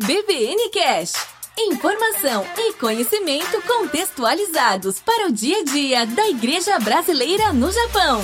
[0.00, 1.12] EBVN Cash.
[1.58, 8.22] Informação e conhecimento contextualizados para o dia a dia da Igreja Brasileira no Japão.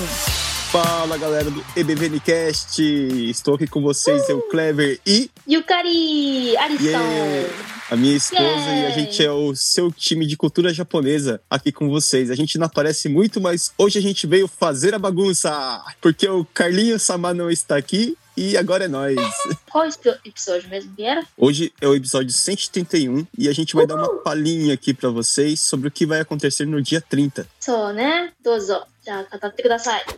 [0.71, 2.81] Fala galera do EBVNcast,
[3.29, 6.85] estou aqui com vocês, eu Clever e Yukari, Alisson.
[6.85, 7.53] Yeah,
[7.91, 8.79] a minha esposa Yeah.
[8.79, 12.31] e a gente é o seu time de cultura japonesa aqui com vocês.
[12.31, 16.45] A gente não aparece muito, mas hoje a gente veio fazer a bagunça, porque o
[16.45, 19.15] Carlinhos Samar não está aqui e agora é nós.
[19.17, 19.85] É, qual
[20.25, 21.25] episódio mesmo era?
[21.37, 23.95] Hoje é o episódio 131 e a gente vai Uhul.
[23.95, 27.47] dar uma palhinha aqui para vocês sobre o que vai acontecer no dia 30.
[27.59, 28.31] Só, né?
[28.43, 28.81] Dozo.
[29.05, 29.23] Tá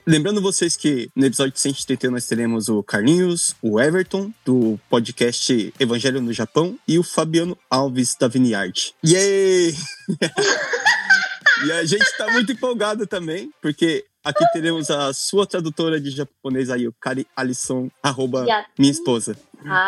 [0.06, 6.22] Lembrando vocês que no episódio 131 nós teremos o Carlinhos, o Everton, do podcast Evangelho
[6.22, 8.96] no Japão, e o Fabiano Alves da Viniarte.
[9.06, 9.76] Yay!
[11.66, 16.70] E a gente tá muito empolgado também, porque Aqui teremos a sua tradutora de japonês,
[16.70, 18.45] a Yukari Alisson, arroba
[18.77, 19.38] minha esposa.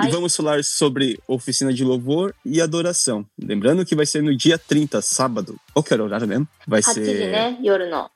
[0.02, 3.26] E vamos falar sobre oficina de louvor e adoração.
[3.38, 5.60] Lembrando que vai ser no dia 30, sábado.
[5.74, 6.48] Qual que era o horário mesmo?
[6.66, 7.34] Vai ser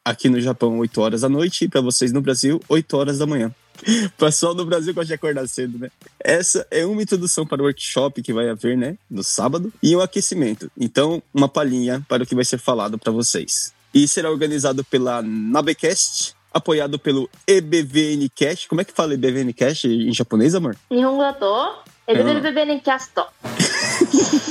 [0.05, 1.65] aqui no Japão, 8 horas da noite.
[1.65, 3.53] E para vocês no Brasil, 8 horas da manhã.
[4.17, 5.91] Pessoal do Brasil gosta de acordar cedo, né?
[6.21, 8.97] Essa é uma introdução para o workshop que vai haver, né?
[9.11, 9.73] No sábado.
[9.83, 10.71] E o um aquecimento.
[10.79, 15.21] Então, uma palhinha para o que vai ser falado para vocês e será organizado pela
[15.21, 18.65] Nabecast, apoiado pelo EBVN Cash.
[18.67, 20.75] Como é que fala EBVN Cash em japonês, amor?
[20.89, 21.75] Nihongo do
[22.07, 23.11] EBVN Cast.
[23.17, 23.29] Ah.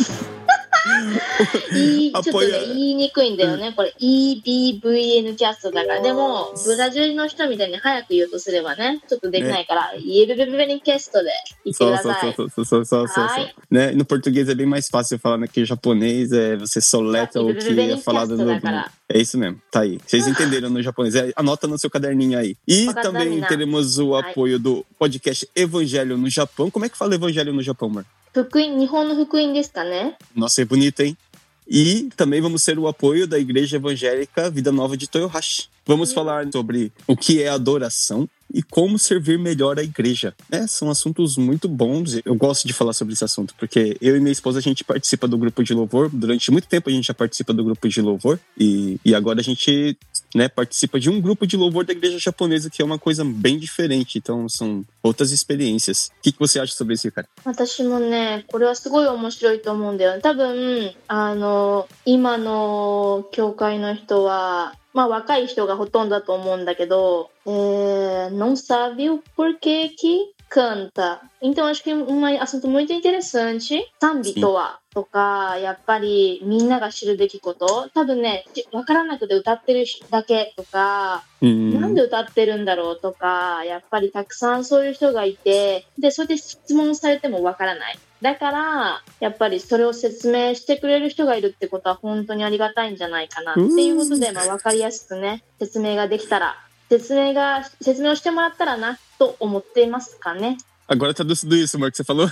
[1.74, 3.74] いいちょっとね、 Apoia- 言いにくいんだよね。
[3.76, 6.02] これ EBVN キャストだから。
[6.02, 11.30] でも、ブラジルの人みたいに早く言おうとすればね、ちょっとできないから、エベベベベネキャストで
[11.66, 12.34] 言ってく Só, だ só, さい。
[12.34, 13.54] só, só, só, só, só, Ai.
[13.56, 13.62] só.
[13.72, 13.92] Né?
[13.92, 15.48] No português é bem mais fácil falar, né?
[15.48, 18.92] Que japonês é você soletra Ah, o que é falado no, da cara.
[19.10, 20.00] É isso mesmo, tá aí.
[20.06, 21.16] Vocês entenderam no japonês.
[21.16, 22.56] É, anota no seu caderninho aí.
[22.68, 23.50] E Vou também cadernar.
[23.50, 24.32] teremos o Ai.
[24.32, 26.70] apoio do podcast Evangelho no Japão.
[26.70, 28.06] Como é que fala Evangelho no Japão, amor?
[28.34, 30.16] 福音、日本の福音ですかね。
[30.36, 31.18] Nossa, é bonito, hein?
[31.67, 35.72] E também vamos ter o apoio da Igreja Evangélica Vida Nova de Toyohashi.
[35.86, 40.34] Vamos falar sobre o que é adoração e como servir melhor a igreja.
[40.52, 42.20] É, são assuntos muito bons.
[42.26, 45.28] Eu gosto de falar sobre esse assunto, porque eu e minha esposa a gente participa
[45.28, 46.10] do grupo de louvor.
[46.12, 48.40] Durante muito tempo a gente já participa do grupo de louvor.
[48.58, 49.98] E, e agora a gente
[50.36, 53.58] né, participa de um grupo de louvor da igreja japonesa, que é uma coisa bem
[53.58, 54.18] diferente.
[54.18, 56.10] Então são outras experiências.
[56.20, 57.28] O que, que você acha sobre isso, cara?
[57.46, 60.22] 私もね、これはすごい面白いと思うんだよね。
[60.22, 71.21] 多分、あの、今の教会の人は、 まあ若い人がほとんどだと思うんだけど、é, não sabe o porquê que canta.
[71.41, 73.91] Então acho que um assunto muito interessante.
[74.01, 74.81] 賛美とは？
[74.93, 77.89] とか、やっぱりみんなが知るべきこと？
[77.95, 87.99] 多分ね、わからなくて歌ってるだけとか、なんで歌ってるんだろうとか、やっぱりたくさんそういう人がいて、で、それで質問されてもわからない。
[88.23, 96.57] だから、やっぱりそれを説明してくれる人がいるってことは本当にありがたいんじゃないかなっていうことで、まあわかりやすくね、説明ができたら、
[96.89, 100.57] 説明が、説明をしてもらったらな、と思っていますかね。
[100.87, 102.29] agora traduz tudo isso, amor, que você falou.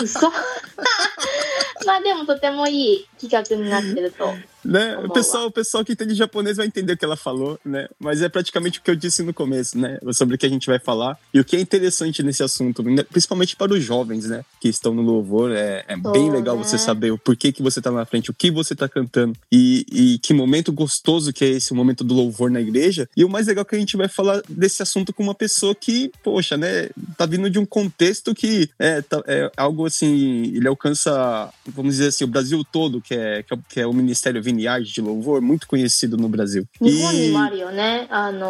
[0.00, 0.30] 嘘
[1.86, 4.32] まあでもとてもいい企画になってると。
[4.64, 4.94] Né?
[4.94, 7.88] Vamos O pessoal, o pessoal que entende japonês vai entender o que ela falou, né?
[7.98, 9.98] Mas é praticamente o que eu disse no começo, né?
[10.12, 11.18] Sobre o que a gente vai falar.
[11.32, 13.02] E o que é interessante nesse assunto, né?
[13.02, 14.44] principalmente para os jovens, né?
[14.60, 16.64] Que estão no louvor, é, é bem legal né?
[16.64, 19.86] você saber o porquê que você tá na frente, o que você tá cantando e,
[19.92, 23.08] e que momento gostoso que é esse momento do louvor na igreja.
[23.16, 25.74] E o mais legal é que a gente vai falar desse assunto com uma pessoa
[25.74, 26.88] que, poxa, né?
[27.16, 32.08] Tá vindo de um contexto que é, tá- é algo assim, ele alcança, vamos dizer
[32.08, 35.00] assim, o Brasil todo, que é, que é, o- que é o Ministério vineyard de
[35.00, 36.66] louvor muito conhecido no Brasil.
[36.80, 37.02] E...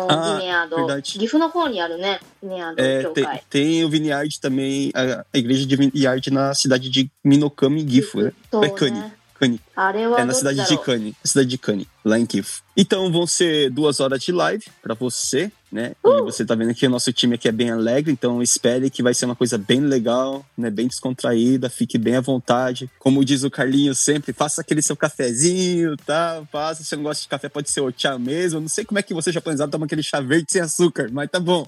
[0.09, 0.39] Ah, ah
[0.77, 1.19] verdade.
[2.77, 7.87] É, tem, tem, o vineyard também, a, a igreja de vineyard na cidade de Minokami,
[7.89, 8.33] Gifu, né?
[8.61, 9.20] Bekani.
[10.21, 12.63] É na cidade de Kani, cidade de Kani, lá em Kifu.
[12.77, 15.93] Então vão ser duas horas de live para você, né?
[16.05, 16.19] Uh!
[16.19, 19.03] E você tá vendo que o nosso time aqui é bem alegre, então espere que
[19.03, 20.71] vai ser uma coisa bem legal, né?
[20.71, 22.91] Bem descontraída, fique bem à vontade.
[22.99, 26.43] Como diz o Carlinho sempre, faça aquele seu cafezinho, tá?
[26.53, 28.59] Faça, se você não gosta de café, pode ser o chá mesmo.
[28.59, 31.31] Eu não sei como é que você japonesado toma aquele chá verde sem açúcar, mas
[31.31, 31.67] tá bom.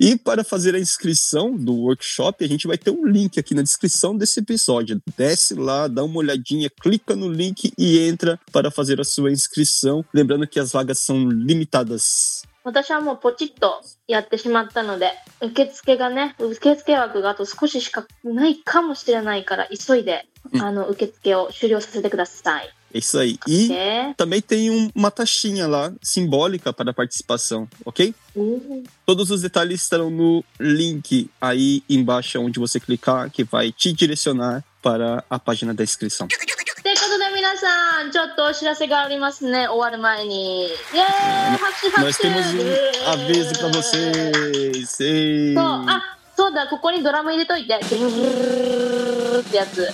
[0.00, 3.62] E para fazer a inscrição do workshop, a gente vai ter um link aqui na
[3.62, 5.00] descrição desse episódio.
[5.16, 10.04] Desce lá, dá uma olhadinha, clica no link e entra para fazer a sua inscrição.
[10.12, 12.44] Lembrando que as vagas são limitadas.
[12.64, 22.70] 私はもうポチッとやってしまったので、受付がね、受付枠があと少ししかないかもしれないから、急いで、うんあの、受付を終了させてください。
[22.96, 23.38] É isso aí.
[23.48, 24.12] E É.
[24.18, 28.14] também tem um- uma taxinha lá, simbólica para a participação, ok?
[28.36, 28.82] Uhum.
[29.06, 34.62] Todos os detalhes estarão no link aí embaixo onde você clicar, que vai te direcionar
[34.82, 36.28] para a página da inscrição.
[36.28, 40.64] ということで皆さん、ちょっとお知らせがありますね、終わる前に。
[40.66, 45.00] イエーイ拍手拍 Nós 手 temos um aviso para vocês.
[45.00, 45.54] Ei.
[45.54, 47.78] そう、あ、そうだ、ここにドラム入れといて。
[47.78, 49.88] ドゥルルルルルルってやつ。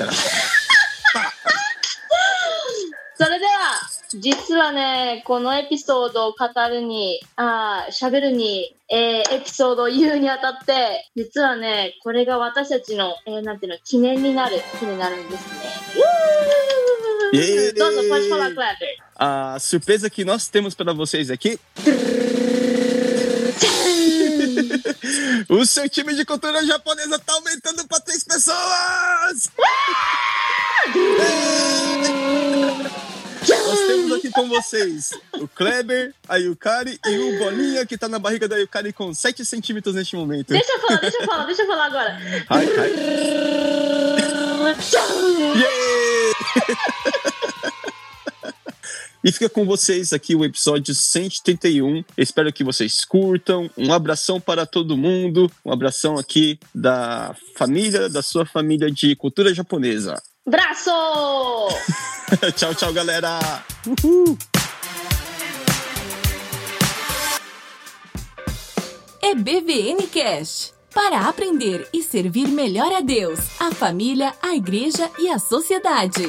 [3.15, 3.51] それでは、
[4.19, 15.59] 実はね、このエピソードを語るに、あー喋るに、えーエピソードを言うにあたって、実はね、これが私たちの、えーなんていうの、記念になる日になるんですね。
[17.75, 18.85] どうぞ、ポチパラクラブ。
[19.15, 21.59] A surpresa que nós temos para vocês aqui.
[25.49, 29.51] o seu time de cultura japonesa tá aumentando para três pessoas!
[33.65, 38.19] Nós temos aqui com vocês o Kleber, a Yukari e o Bolinha, que tá na
[38.19, 40.49] barriga da Yukari com 7 centímetros neste momento.
[40.49, 42.17] Deixa eu falar, deixa eu falar, deixa eu falar agora.
[42.49, 42.91] Ai, ai.
[45.55, 45.83] Yeah!
[49.23, 52.03] E fica com vocês aqui o episódio 131.
[52.17, 53.69] Espero que vocês curtam.
[53.77, 55.49] Um abração para todo mundo.
[55.63, 60.21] Um abração aqui da família, da sua família de cultura japonesa.
[60.45, 60.91] Braço!
[62.57, 63.39] tchau, tchau, galera.
[63.87, 64.37] Uhul.
[69.21, 70.73] É BVN Cast.
[70.93, 76.23] Para aprender e servir melhor a Deus, a família, a igreja e a sociedade.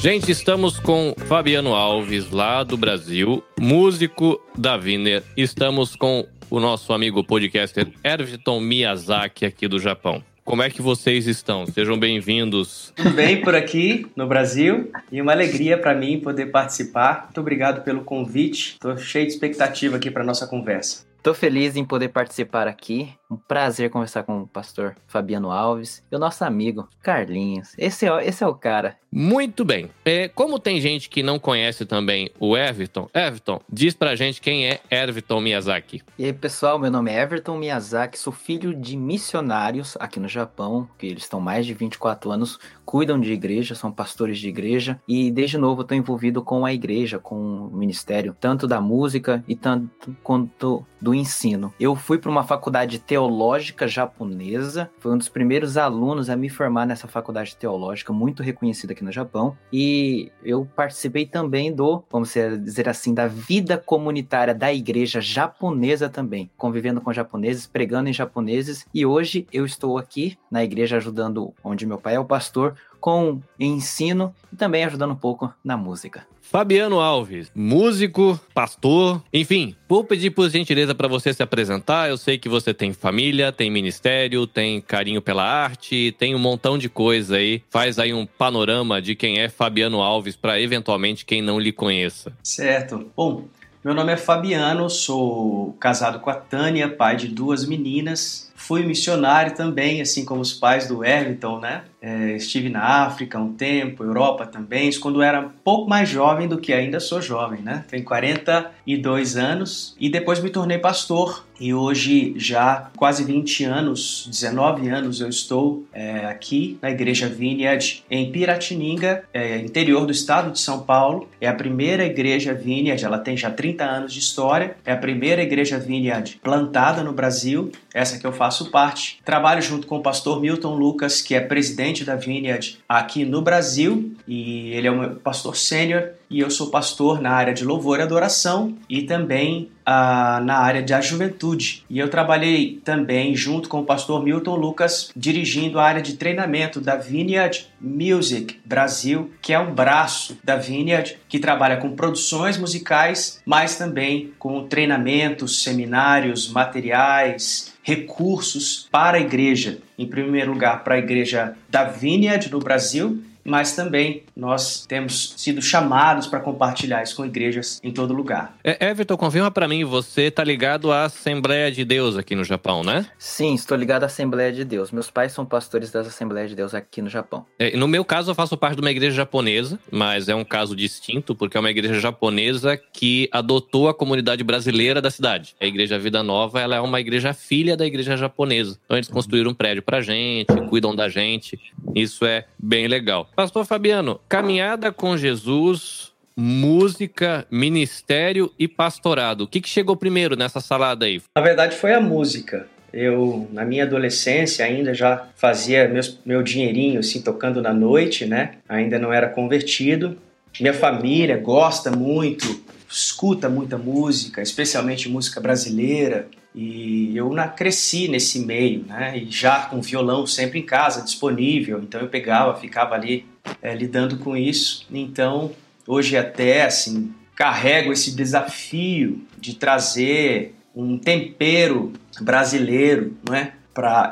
[0.00, 5.24] Gente, estamos com Fabiano Alves, lá do Brasil, músico da Viner.
[5.36, 10.22] Estamos com o nosso amigo podcaster Erviton Miyazaki, aqui do Japão.
[10.48, 11.66] Como é que vocês estão?
[11.66, 12.90] Sejam bem-vindos.
[12.96, 17.24] Tudo bem por aqui no Brasil e uma alegria para mim poder participar.
[17.24, 18.72] Muito obrigado pelo convite.
[18.72, 21.06] Estou cheio de expectativa aqui para nossa conversa.
[21.22, 23.10] Tô feliz em poder participar aqui.
[23.30, 27.74] Um prazer conversar com o pastor Fabiano Alves e o nosso amigo Carlinhos.
[27.76, 28.96] Esse é, o- esse é o cara.
[29.10, 29.90] Muito bem.
[30.04, 34.66] É, como tem gente que não conhece também o Everton, Everton, diz pra gente quem
[34.66, 36.02] é Everton Miyazaki.
[36.18, 40.86] E aí, pessoal, meu nome é Everton Miyazaki, sou filho de missionários aqui no Japão,
[40.98, 45.30] que eles estão mais de 24 anos, cuidam de igreja, são pastores de igreja, e
[45.30, 47.34] desde novo estou envolvido com a igreja, com
[47.66, 51.72] o ministério, tanto da música e tanto quanto do ensino.
[51.78, 56.86] Eu fui para uma faculdade teológica japonesa, fui um dos primeiros alunos a me formar
[56.86, 62.32] nessa faculdade teológica, muito reconhecida aqui no Japão, e eu participei também do, vamos
[62.62, 68.86] dizer assim, da vida comunitária da igreja japonesa também, convivendo com japoneses, pregando em japoneses,
[68.94, 73.40] e hoje eu estou aqui na igreja ajudando, onde meu pai é o pastor, com
[73.58, 76.26] ensino e também ajudando um pouco na música.
[76.50, 82.08] Fabiano Alves, músico, pastor, enfim, vou pedir por gentileza para você se apresentar.
[82.08, 86.78] Eu sei que você tem família, tem ministério, tem carinho pela arte, tem um montão
[86.78, 87.62] de coisa aí.
[87.68, 92.32] Faz aí um panorama de quem é Fabiano Alves para eventualmente quem não lhe conheça.
[92.42, 93.10] Certo.
[93.14, 93.44] Bom,
[93.84, 98.47] meu nome é Fabiano, sou casado com a Tânia, pai de duas meninas.
[98.58, 101.84] Fui missionário também, assim como os pais do Everton, né?
[102.02, 106.46] É, estive na África um tempo, Europa também, isso quando era um pouco mais jovem
[106.46, 107.84] do que ainda sou jovem, né?
[107.88, 111.46] Tenho 42 anos e depois me tornei pastor.
[111.60, 118.04] E hoje, já quase 20 anos, 19 anos, eu estou é, aqui na Igreja Vineyard
[118.08, 121.28] em Piratininga, é, interior do estado de São Paulo.
[121.40, 124.76] É a primeira igreja Vineyard, ela tem já 30 anos de história.
[124.86, 129.20] É a primeira igreja Vineyard plantada no Brasil, essa que eu faço parte.
[129.24, 134.14] Trabalho junto com o pastor Milton Lucas, que é presidente da Vineyard aqui no Brasil,
[134.26, 138.02] e ele é meu pastor sênior, e eu sou pastor na área de louvor e
[138.02, 141.84] adoração e também ah, na área da juventude.
[141.88, 146.80] E eu trabalhei também junto com o pastor Milton Lucas, dirigindo a área de treinamento
[146.80, 153.40] da Vineyard Music Brasil, que é um braço da Vineyard que trabalha com produções musicais,
[153.46, 159.78] mas também com treinamentos, seminários, materiais, recursos para a igreja.
[159.98, 165.62] Em primeiro lugar, para a igreja da Vineyard no Brasil, mas também nós temos sido
[165.62, 168.56] chamados para compartilhar isso com igrejas em todo lugar.
[168.62, 172.82] É, Everton, confirma para mim, você tá ligado à Assembleia de Deus aqui no Japão,
[172.82, 173.06] né?
[173.18, 174.90] Sim, estou ligado à Assembleia de Deus.
[174.90, 177.46] Meus pais são pastores das Assembleias de Deus aqui no Japão.
[177.58, 180.76] É, no meu caso, eu faço parte de uma igreja japonesa, mas é um caso
[180.76, 185.54] distinto, porque é uma igreja japonesa que adotou a comunidade brasileira da cidade.
[185.60, 188.78] A Igreja Vida Nova ela é uma igreja filha da igreja japonesa.
[188.84, 191.58] Então eles construíram um prédio pra gente, cuidam da gente.
[191.94, 193.28] Isso é bem legal.
[193.38, 199.42] Pastor Fabiano, caminhada com Jesus, música, ministério e pastorado.
[199.42, 201.22] O que, que chegou primeiro nessa salada aí?
[201.36, 202.66] Na verdade, foi a música.
[202.92, 208.54] Eu, na minha adolescência, ainda já fazia meus, meu dinheirinho, assim, tocando na noite, né?
[208.68, 210.18] Ainda não era convertido.
[210.60, 216.26] Minha família gosta muito, escuta muita música, especialmente música brasileira.
[216.54, 219.16] E eu cresci nesse meio, né?
[219.16, 221.80] E já com violão sempre em casa, disponível.
[221.82, 223.26] Então eu pegava, ficava ali
[223.62, 224.86] é, lidando com isso.
[224.90, 225.52] Então,
[225.86, 233.52] hoje até, assim, carrego esse desafio de trazer um tempero brasileiro, não é?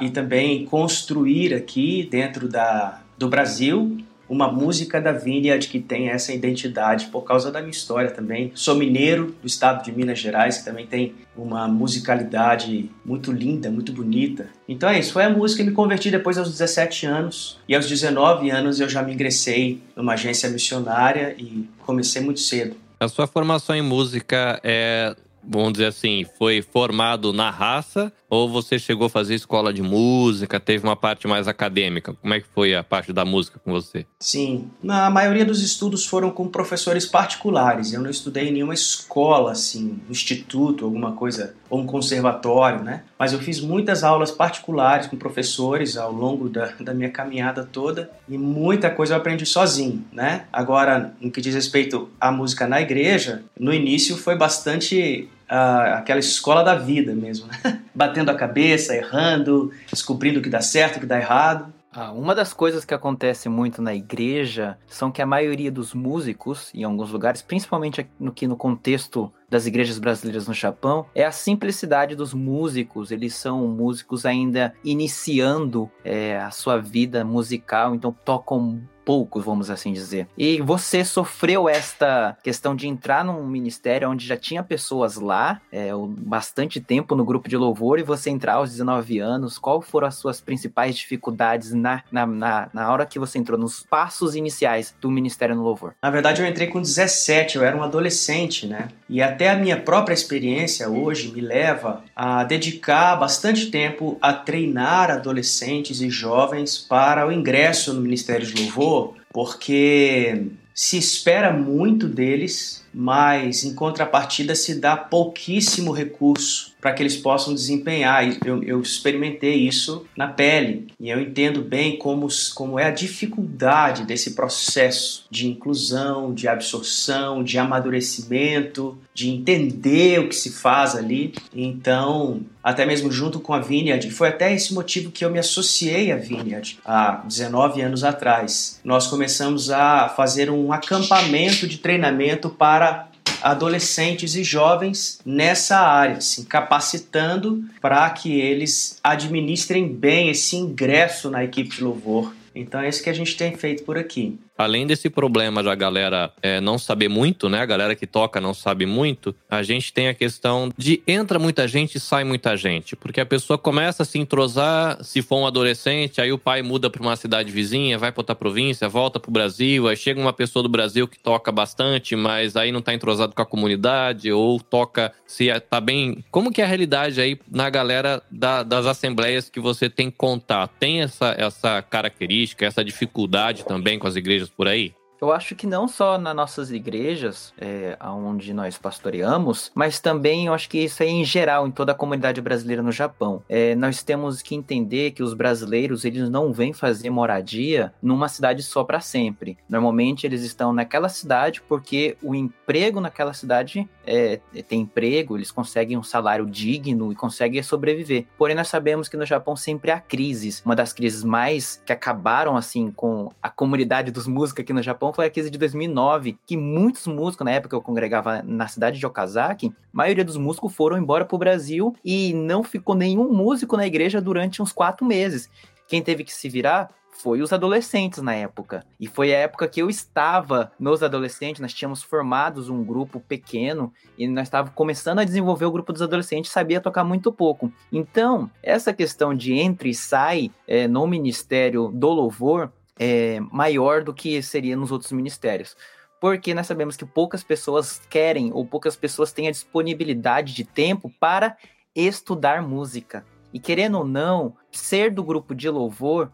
[0.00, 3.98] E também construir aqui dentro da, do Brasil
[4.28, 8.52] uma música da Vineyard que tem essa identidade por causa da minha história também.
[8.54, 13.92] Sou mineiro do estado de Minas Gerais, que também tem uma musicalidade muito linda, muito
[13.92, 14.48] bonita.
[14.68, 17.58] Então é isso, foi a música que me converti depois aos 17 anos.
[17.68, 22.76] E aos 19 anos eu já me ingressei numa agência missionária e comecei muito cedo.
[22.98, 25.14] A sua formação em música é
[25.48, 30.58] vamos dizer assim, foi formado na raça ou você chegou a fazer escola de música,
[30.58, 32.12] teve uma parte mais acadêmica?
[32.14, 34.04] Como é que foi a parte da música com você?
[34.18, 37.92] Sim, na maioria dos estudos foram com professores particulares.
[37.92, 43.04] Eu não estudei em nenhuma escola, assim, instituto, alguma coisa, ou um conservatório, né?
[43.18, 48.10] Mas eu fiz muitas aulas particulares com professores ao longo da, da minha caminhada toda
[48.28, 50.46] e muita coisa eu aprendi sozinho, né?
[50.52, 56.20] Agora, no que diz respeito à música na igreja, no início foi bastante uh, aquela
[56.20, 57.80] escola da vida mesmo, né?
[57.94, 61.72] Batendo a cabeça, errando, descobrindo o que dá certo, o que dá errado.
[61.90, 66.70] Ah, uma das coisas que acontece muito na igreja são que a maioria dos músicos,
[66.74, 71.32] em alguns lugares, principalmente no que no contexto das igrejas brasileiras no Japão, é a
[71.32, 73.10] simplicidade dos músicos.
[73.10, 79.92] Eles são músicos ainda iniciando é, a sua vida musical, então tocam poucos, vamos assim
[79.92, 80.26] dizer.
[80.36, 85.90] E você sofreu esta questão de entrar num ministério onde já tinha pessoas lá, é,
[86.18, 89.58] bastante tempo no grupo de louvor, e você entrar aos 19 anos.
[89.58, 93.86] Qual foram as suas principais dificuldades na, na, na, na hora que você entrou, nos
[93.88, 95.94] passos iniciais do ministério no louvor?
[96.02, 98.88] Na verdade, eu entrei com 17, eu era um adolescente, né?
[99.08, 105.10] E até a minha própria experiência hoje me leva a dedicar bastante tempo a treinar
[105.10, 112.82] adolescentes e jovens para o ingresso no ministério de louvor porque se espera muito deles,
[112.94, 118.24] mas em contrapartida se dá pouquíssimo recurso para que eles possam desempenhar.
[118.44, 124.04] Eu, eu, experimentei isso na pele e eu entendo bem como, como é a dificuldade
[124.04, 131.34] desse processo de inclusão, de absorção, de amadurecimento, de entender o que se faz ali.
[131.54, 136.12] Então, até mesmo junto com a Vineyard, foi até esse motivo que eu me associei
[136.12, 138.80] à Vineyard há 19 anos atrás.
[138.84, 143.08] Nós começamos a fazer um acampamento de treinamento para
[143.46, 151.44] adolescentes e jovens nessa área, se capacitando para que eles administrem bem esse ingresso na
[151.44, 152.34] equipe de louvor.
[152.54, 156.32] Então é isso que a gente tem feito por aqui além desse problema da galera
[156.42, 157.60] é, não saber muito, né?
[157.60, 161.68] A galera que toca não sabe muito, a gente tem a questão de entra muita
[161.68, 162.96] gente e sai muita gente.
[162.96, 166.88] Porque a pessoa começa a se entrosar, se for um adolescente, aí o pai muda
[166.88, 170.62] para uma cidade vizinha, vai para outra província, volta pro Brasil, aí chega uma pessoa
[170.62, 175.12] do Brasil que toca bastante, mas aí não tá entrosado com a comunidade, ou toca
[175.26, 176.24] se é, tá bem.
[176.30, 180.72] Como que é a realidade aí na galera da, das assembleias que você tem contato?
[180.78, 184.94] Tem essa, essa característica, essa dificuldade também com as igrejas por aí?
[185.20, 190.54] Eu acho que não só nas nossas igrejas, é, onde nós pastoreamos, mas também eu
[190.54, 193.42] acho que isso é em geral, em toda a comunidade brasileira no Japão.
[193.48, 198.62] É, nós temos que entender que os brasileiros, eles não vêm fazer moradia numa cidade
[198.62, 199.56] só para sempre.
[199.68, 205.96] Normalmente eles estão naquela cidade porque o emprego naquela cidade é, tem emprego, eles conseguem
[205.96, 208.26] um salário digno e conseguem sobreviver.
[208.38, 210.62] Porém, nós sabemos que no Japão sempre há crises.
[210.64, 215.05] Uma das crises mais que acabaram assim com a comunidade dos músicos aqui no Japão
[215.06, 218.98] Japão foi a crise de 2009, que muitos músicos, na época eu congregava na cidade
[218.98, 223.32] de Okazaki, a maioria dos músicos foram embora para o Brasil e não ficou nenhum
[223.32, 225.48] músico na igreja durante uns quatro meses.
[225.86, 228.84] Quem teve que se virar foi os adolescentes na época.
[229.00, 233.92] E foi a época que eu estava nos adolescentes, nós tínhamos formados um grupo pequeno
[234.18, 237.72] e nós estávamos começando a desenvolver o grupo dos adolescentes, sabia tocar muito pouco.
[237.90, 244.14] Então, essa questão de entre e sai é, no ministério do louvor é, maior do
[244.14, 245.76] que seria nos outros ministérios.
[246.20, 251.12] Porque nós sabemos que poucas pessoas querem ou poucas pessoas têm a disponibilidade de tempo
[251.20, 251.56] para
[251.94, 253.24] estudar música.
[253.52, 256.32] E querendo ou não, ser do grupo de louvor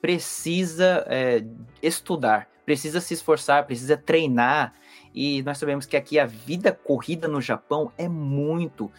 [0.00, 1.44] precisa é,
[1.82, 4.74] estudar, precisa se esforçar, precisa treinar.
[5.14, 8.90] E nós sabemos que aqui a vida corrida no Japão é muito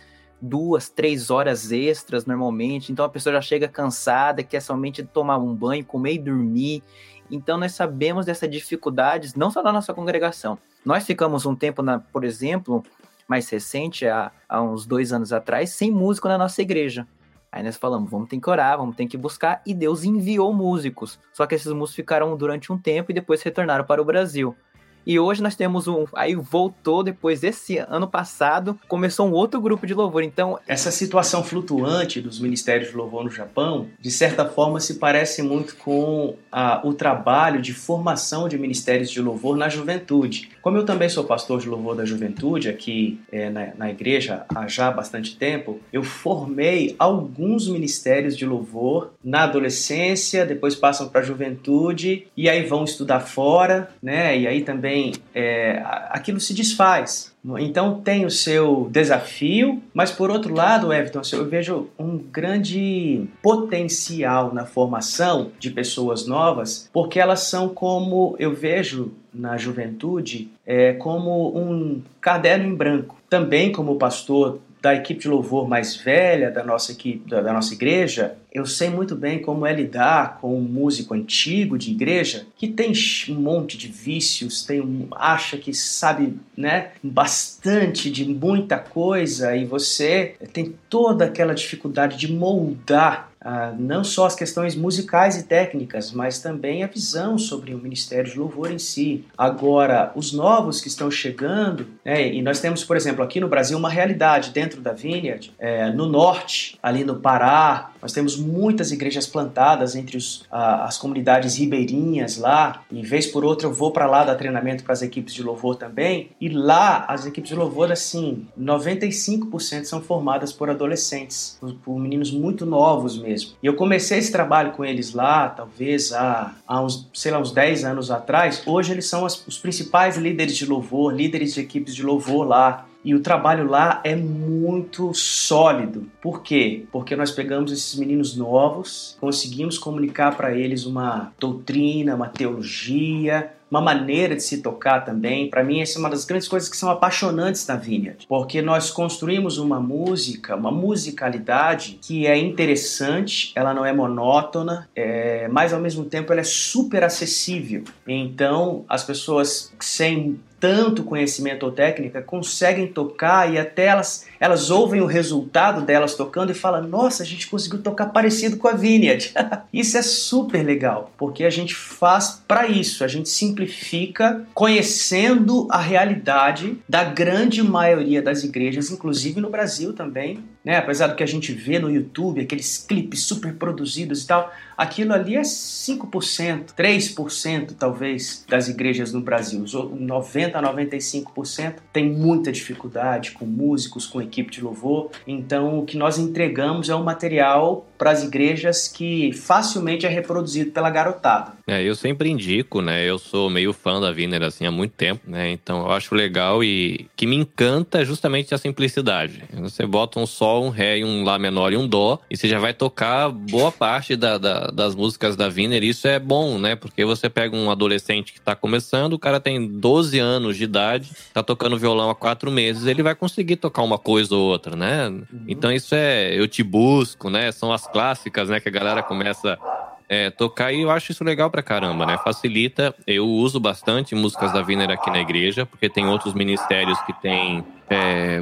[0.43, 2.91] duas, três horas extras normalmente.
[2.91, 6.83] Então a pessoa já chega cansada, quer somente tomar um banho, comer e dormir.
[7.31, 10.57] Então nós sabemos dessas dificuldades, não só da nossa congregação.
[10.85, 12.83] Nós ficamos um tempo, na, por exemplo,
[13.25, 17.07] mais recente, há, há uns dois anos atrás, sem músico na nossa igreja.
[17.49, 21.19] Aí nós falamos, vamos ter que orar, vamos ter que buscar, e Deus enviou músicos.
[21.31, 24.55] Só que esses músicos ficaram durante um tempo e depois retornaram para o Brasil.
[25.05, 26.05] E hoje nós temos um.
[26.13, 30.23] Aí voltou depois desse ano passado, começou um outro grupo de louvor.
[30.23, 30.59] Então.
[30.67, 35.75] Essa situação flutuante dos ministérios de louvor no Japão, de certa forma, se parece muito
[35.77, 40.49] com a, o trabalho de formação de ministérios de louvor na juventude.
[40.63, 44.65] Como eu também sou pastor de louvor da juventude aqui é, na, na igreja há
[44.65, 51.23] já bastante tempo, eu formei alguns ministérios de louvor na adolescência, depois passam para a
[51.23, 54.39] juventude e aí vão estudar fora, né?
[54.39, 57.32] E aí também é, aquilo se desfaz.
[57.59, 64.53] Então tem o seu desafio, mas por outro lado, Everton, eu vejo um grande potencial
[64.53, 71.57] na formação de pessoas novas, porque elas são como eu vejo na juventude, é, como
[71.57, 73.17] um caderno em branco.
[73.29, 77.73] Também como pastor da equipe de louvor mais velha da nossa equipe, da, da, nossa
[77.73, 82.67] igreja, eu sei muito bem como é lidar com um músico antigo de igreja que
[82.67, 82.91] tem
[83.29, 89.63] um monte de vícios, tem um, acha que sabe, né, bastante de muita coisa e
[89.63, 96.11] você tem toda aquela dificuldade de moldar ah, não só as questões musicais e técnicas,
[96.13, 99.25] mas também a visão sobre o Ministério de Louvor em si.
[99.37, 103.77] Agora, os novos que estão chegando, né, e nós temos, por exemplo, aqui no Brasil
[103.77, 109.27] uma realidade dentro da Vineyard, é, no norte, ali no Pará, nós temos muitas igrejas
[109.27, 114.23] plantadas entre os, as comunidades ribeirinhas lá, e vez por outra eu vou para lá
[114.23, 118.45] dar treinamento para as equipes de louvor também, e lá as equipes de louvor, assim,
[118.59, 123.51] 95% são formadas por adolescentes, por, por meninos muito novos mesmo mesmo.
[123.61, 127.51] E eu comecei esse trabalho com eles lá, talvez há, há uns, sei lá, uns
[127.51, 128.61] 10 anos atrás.
[128.65, 132.85] Hoje eles são as, os principais líderes de louvor, líderes de equipes de louvor lá.
[133.03, 136.09] E o trabalho lá é muito sólido.
[136.21, 136.85] Por quê?
[136.89, 143.81] Porque nós pegamos esses meninos novos, conseguimos comunicar para eles uma doutrina, uma teologia, uma
[143.81, 145.49] maneira de se tocar também.
[145.49, 148.91] Para mim, essa é uma das grandes coisas que são apaixonantes na Vineyard, porque nós
[148.91, 155.79] construímos uma música, uma musicalidade que é interessante, ela não é monótona, é, mas ao
[155.79, 157.83] mesmo tempo ela é super acessível.
[158.07, 165.01] Então, as pessoas sem tanto conhecimento ou técnica conseguem tocar e até elas, elas ouvem
[165.01, 169.33] o resultado delas tocando e falam: Nossa, a gente conseguiu tocar parecido com a Vineyard.
[169.73, 175.81] isso é super legal, porque a gente faz para isso, a gente simplifica conhecendo a
[175.81, 180.45] realidade da grande maioria das igrejas, inclusive no Brasil também.
[180.63, 180.77] Né?
[180.77, 185.13] Apesar do que a gente vê no YouTube, aqueles clipes super produzidos e tal, aquilo
[185.13, 189.61] ali é 5%, 3% talvez das igrejas no Brasil.
[189.61, 195.09] Os 90 a 95% tem muita dificuldade com músicos, com equipe de louvor.
[195.27, 200.71] Então, o que nós entregamos é um material para as igrejas que facilmente é reproduzido
[200.71, 201.53] pela garotada.
[201.65, 203.05] É, eu sempre indico, né?
[203.05, 205.51] Eu sou meio fã da Viner assim há muito tempo, né?
[205.51, 209.43] Então eu acho legal e que me encanta é justamente a simplicidade.
[209.53, 212.59] Você bota um sol, um ré, um lá menor e um dó e você já
[212.59, 215.83] vai tocar boa parte da, da, das músicas da Viner.
[215.83, 216.75] Isso é bom, né?
[216.75, 221.11] Porque você pega um adolescente que está começando, o cara tem 12 anos de idade,
[221.33, 225.07] tá tocando violão há quatro meses, ele vai conseguir tocar uma coisa ou outra, né?
[225.07, 225.25] Uhum.
[225.47, 227.53] Então isso é eu te busco, né?
[227.53, 228.59] São as clássicas, né?
[228.59, 229.57] Que a galera começa
[230.07, 232.17] é, tocar e eu acho isso legal pra caramba, né?
[232.23, 232.93] Facilita.
[233.05, 237.63] Eu uso bastante músicas da Viner aqui na igreja, porque tem outros ministérios que têm
[237.89, 238.41] é,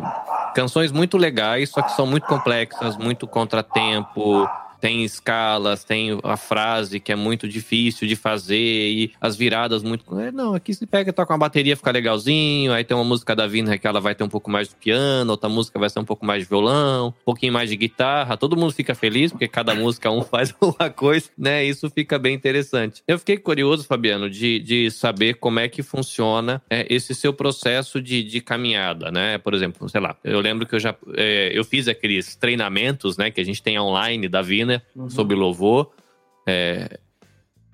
[0.54, 4.50] canções muito legais, só que são muito complexas, muito contratempo
[4.82, 10.20] tem escalas, tem a frase que é muito difícil de fazer e as viradas muito.
[10.20, 12.74] É, não, aqui se pega toca uma bateria, fica legalzinho.
[12.74, 15.30] Aí tem uma música da Vina que ela vai ter um pouco mais de piano,
[15.30, 18.36] outra música vai ser um pouco mais de violão, um pouquinho mais de guitarra.
[18.36, 21.63] Todo mundo fica feliz porque cada música um faz uma coisa, né?
[21.63, 23.04] Isso fica bem interessante.
[23.08, 28.02] Eu fiquei curioso, Fabiano, de, de saber como é que funciona é, esse seu processo
[28.02, 29.38] de, de caminhada, né?
[29.38, 33.30] Por exemplo, sei lá, eu lembro que eu já é, eu fiz aqueles treinamentos, né,
[33.30, 34.82] que a gente tem online da Vina né?
[34.96, 35.10] Uhum.
[35.10, 35.92] Sobre louvor.
[36.48, 37.00] É...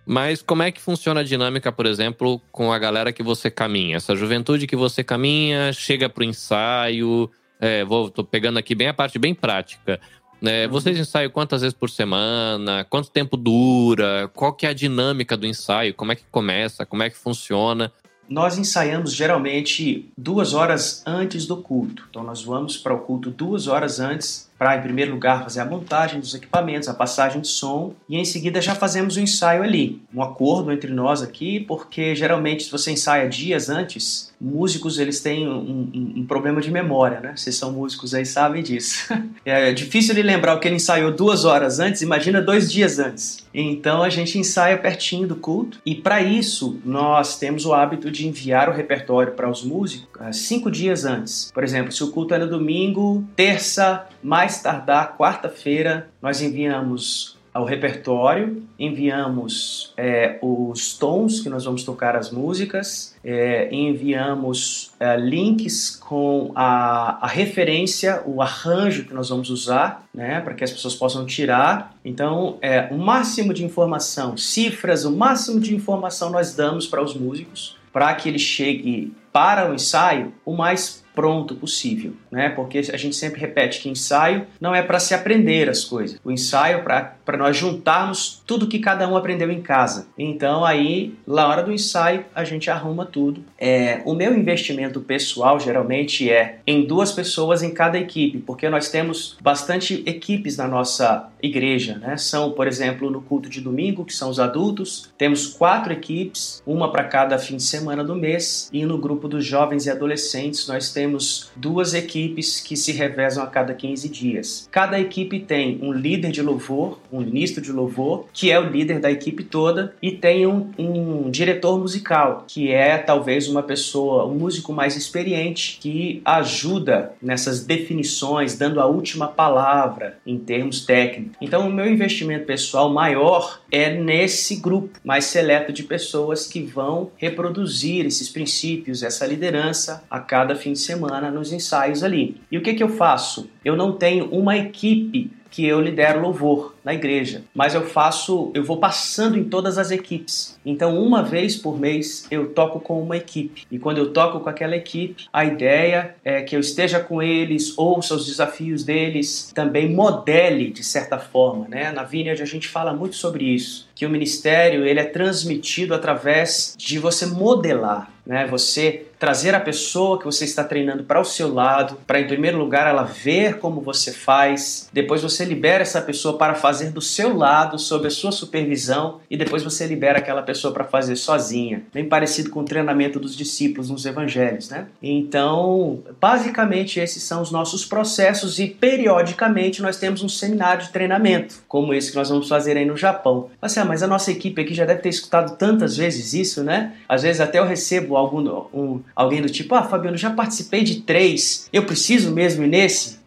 [0.05, 3.97] Mas como é que funciona a dinâmica, por exemplo, com a galera que você caminha?
[3.97, 7.29] Essa juventude que você caminha, chega pro ensaio.
[7.59, 9.99] É, vou, tô pegando aqui bem a parte bem prática.
[10.41, 10.71] É, uhum.
[10.71, 12.85] Vocês ensaiam quantas vezes por semana?
[12.89, 14.29] Quanto tempo dura?
[14.33, 15.93] Qual que é a dinâmica do ensaio?
[15.93, 16.85] Como é que começa?
[16.85, 17.91] Como é que funciona?
[18.29, 22.03] nós ensaiamos geralmente duas horas antes do culto.
[22.09, 25.65] Então nós vamos para o culto duas horas antes para, em primeiro lugar, fazer a
[25.65, 29.63] montagem dos equipamentos, a passagem de som, e em seguida já fazemos o um ensaio
[29.63, 30.01] ali.
[30.13, 35.47] Um acordo entre nós aqui, porque geralmente se você ensaia dias antes, músicos eles têm
[35.47, 37.33] um, um, um problema de memória, né?
[37.35, 39.13] Vocês são músicos aí sabem disso.
[39.45, 43.45] é difícil de lembrar o que ele ensaiou duas horas antes, imagina dois dias antes.
[43.53, 48.27] Então a gente ensaia pertinho do culto, e para isso nós temos o hábito de
[48.27, 51.51] enviar o repertório para os músicos uh, cinco dias antes.
[51.51, 57.65] Por exemplo, se o culto é no domingo, terça, mais tardar quarta-feira, nós enviamos ao
[57.65, 65.95] repertório, enviamos é, os tons que nós vamos tocar as músicas, é, enviamos é, links
[65.95, 70.93] com a, a, referência, o arranjo que nós vamos usar, né, para que as pessoas
[70.93, 71.95] possam tirar.
[72.05, 77.15] Então, é, o máximo de informação, cifras, o máximo de informação nós damos para os
[77.15, 82.49] músicos, para que ele chegue para o ensaio o mais pronto possível, né?
[82.49, 86.19] Porque a gente sempre repete que ensaio não é para se aprender as coisas.
[86.23, 86.81] O ensaio é
[87.25, 90.09] para nós juntarmos tudo que cada um aprendeu em casa.
[90.15, 93.43] Então aí, na hora do ensaio, a gente arruma tudo.
[93.57, 98.91] É, o meu investimento pessoal geralmente é em duas pessoas em cada equipe, porque nós
[98.91, 102.15] temos bastante equipes na nossa igreja, né?
[102.17, 106.91] São, por exemplo, no culto de domingo, que são os adultos, temos quatro equipes, uma
[106.91, 110.93] para cada fim de semana do mês, e no grupo dos jovens e adolescentes nós
[110.93, 114.67] temos temos duas equipes que se revezam a cada 15 dias.
[114.69, 118.99] Cada equipe tem um líder de louvor, um ministro de louvor, que é o líder
[118.99, 124.35] da equipe toda, e tem um, um diretor musical, que é talvez uma pessoa, um
[124.35, 131.37] músico mais experiente, que ajuda nessas definições, dando a última palavra em termos técnicos.
[131.39, 137.11] Então, o meu investimento pessoal maior é nesse grupo mais seleto de pessoas que vão
[137.15, 142.41] reproduzir esses princípios, essa liderança a cada fim de semana semana nos ensaios ali.
[142.51, 143.49] E o que, que eu faço?
[143.63, 148.63] Eu não tenho uma equipe que eu lidero louvor na igreja, mas eu faço, eu
[148.63, 150.59] vou passando em todas as equipes.
[150.65, 153.65] Então, uma vez por mês eu toco com uma equipe.
[153.71, 157.77] E quando eu toco com aquela equipe, a ideia é que eu esteja com eles,
[157.77, 161.91] ouça os desafios deles, também modele de certa forma, né?
[161.91, 166.75] Na Vineyard a gente fala muito sobre isso, que o ministério ele é transmitido através
[166.77, 168.45] de você modelar, né?
[168.45, 172.57] Você trazer a pessoa que você está treinando para o seu lado, para em primeiro
[172.57, 177.35] lugar ela ver como você faz, depois você libera essa pessoa para fazer do seu
[177.35, 181.83] lado, sob a sua supervisão, e depois você libera aquela pessoa para fazer sozinha.
[181.93, 184.85] Bem parecido com o treinamento dos discípulos nos evangelhos, né?
[185.01, 191.55] Então, basicamente esses são os nossos processos e periodicamente nós temos um seminário de treinamento,
[191.67, 193.49] como esse que nós vamos fazer aí no Japão.
[193.87, 196.93] Mas a nossa equipe aqui já deve ter escutado tantas vezes isso, né?
[197.07, 201.01] Às vezes até eu recebo algum, um, alguém do tipo, ah, Fabiano, já participei de
[201.01, 203.19] três, eu preciso mesmo ir nesse?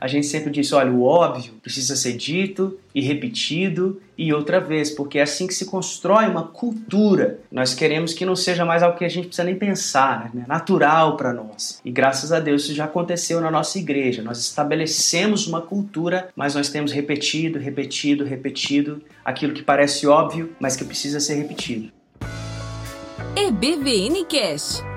[0.00, 4.90] A gente sempre diz, olha, o óbvio precisa ser dito e repetido e outra vez,
[4.90, 7.38] porque é assim que se constrói uma cultura.
[7.52, 10.44] Nós queremos que não seja mais algo que a gente precisa nem pensar, né?
[10.44, 11.80] É natural para nós.
[11.84, 14.22] E graças a Deus isso já aconteceu na nossa igreja.
[14.22, 20.76] Nós estabelecemos uma cultura, mas nós temos repetido, repetido, repetido aquilo que parece óbvio, mas
[20.76, 21.90] que precisa ser repetido.
[23.36, 24.89] EBVN Cash.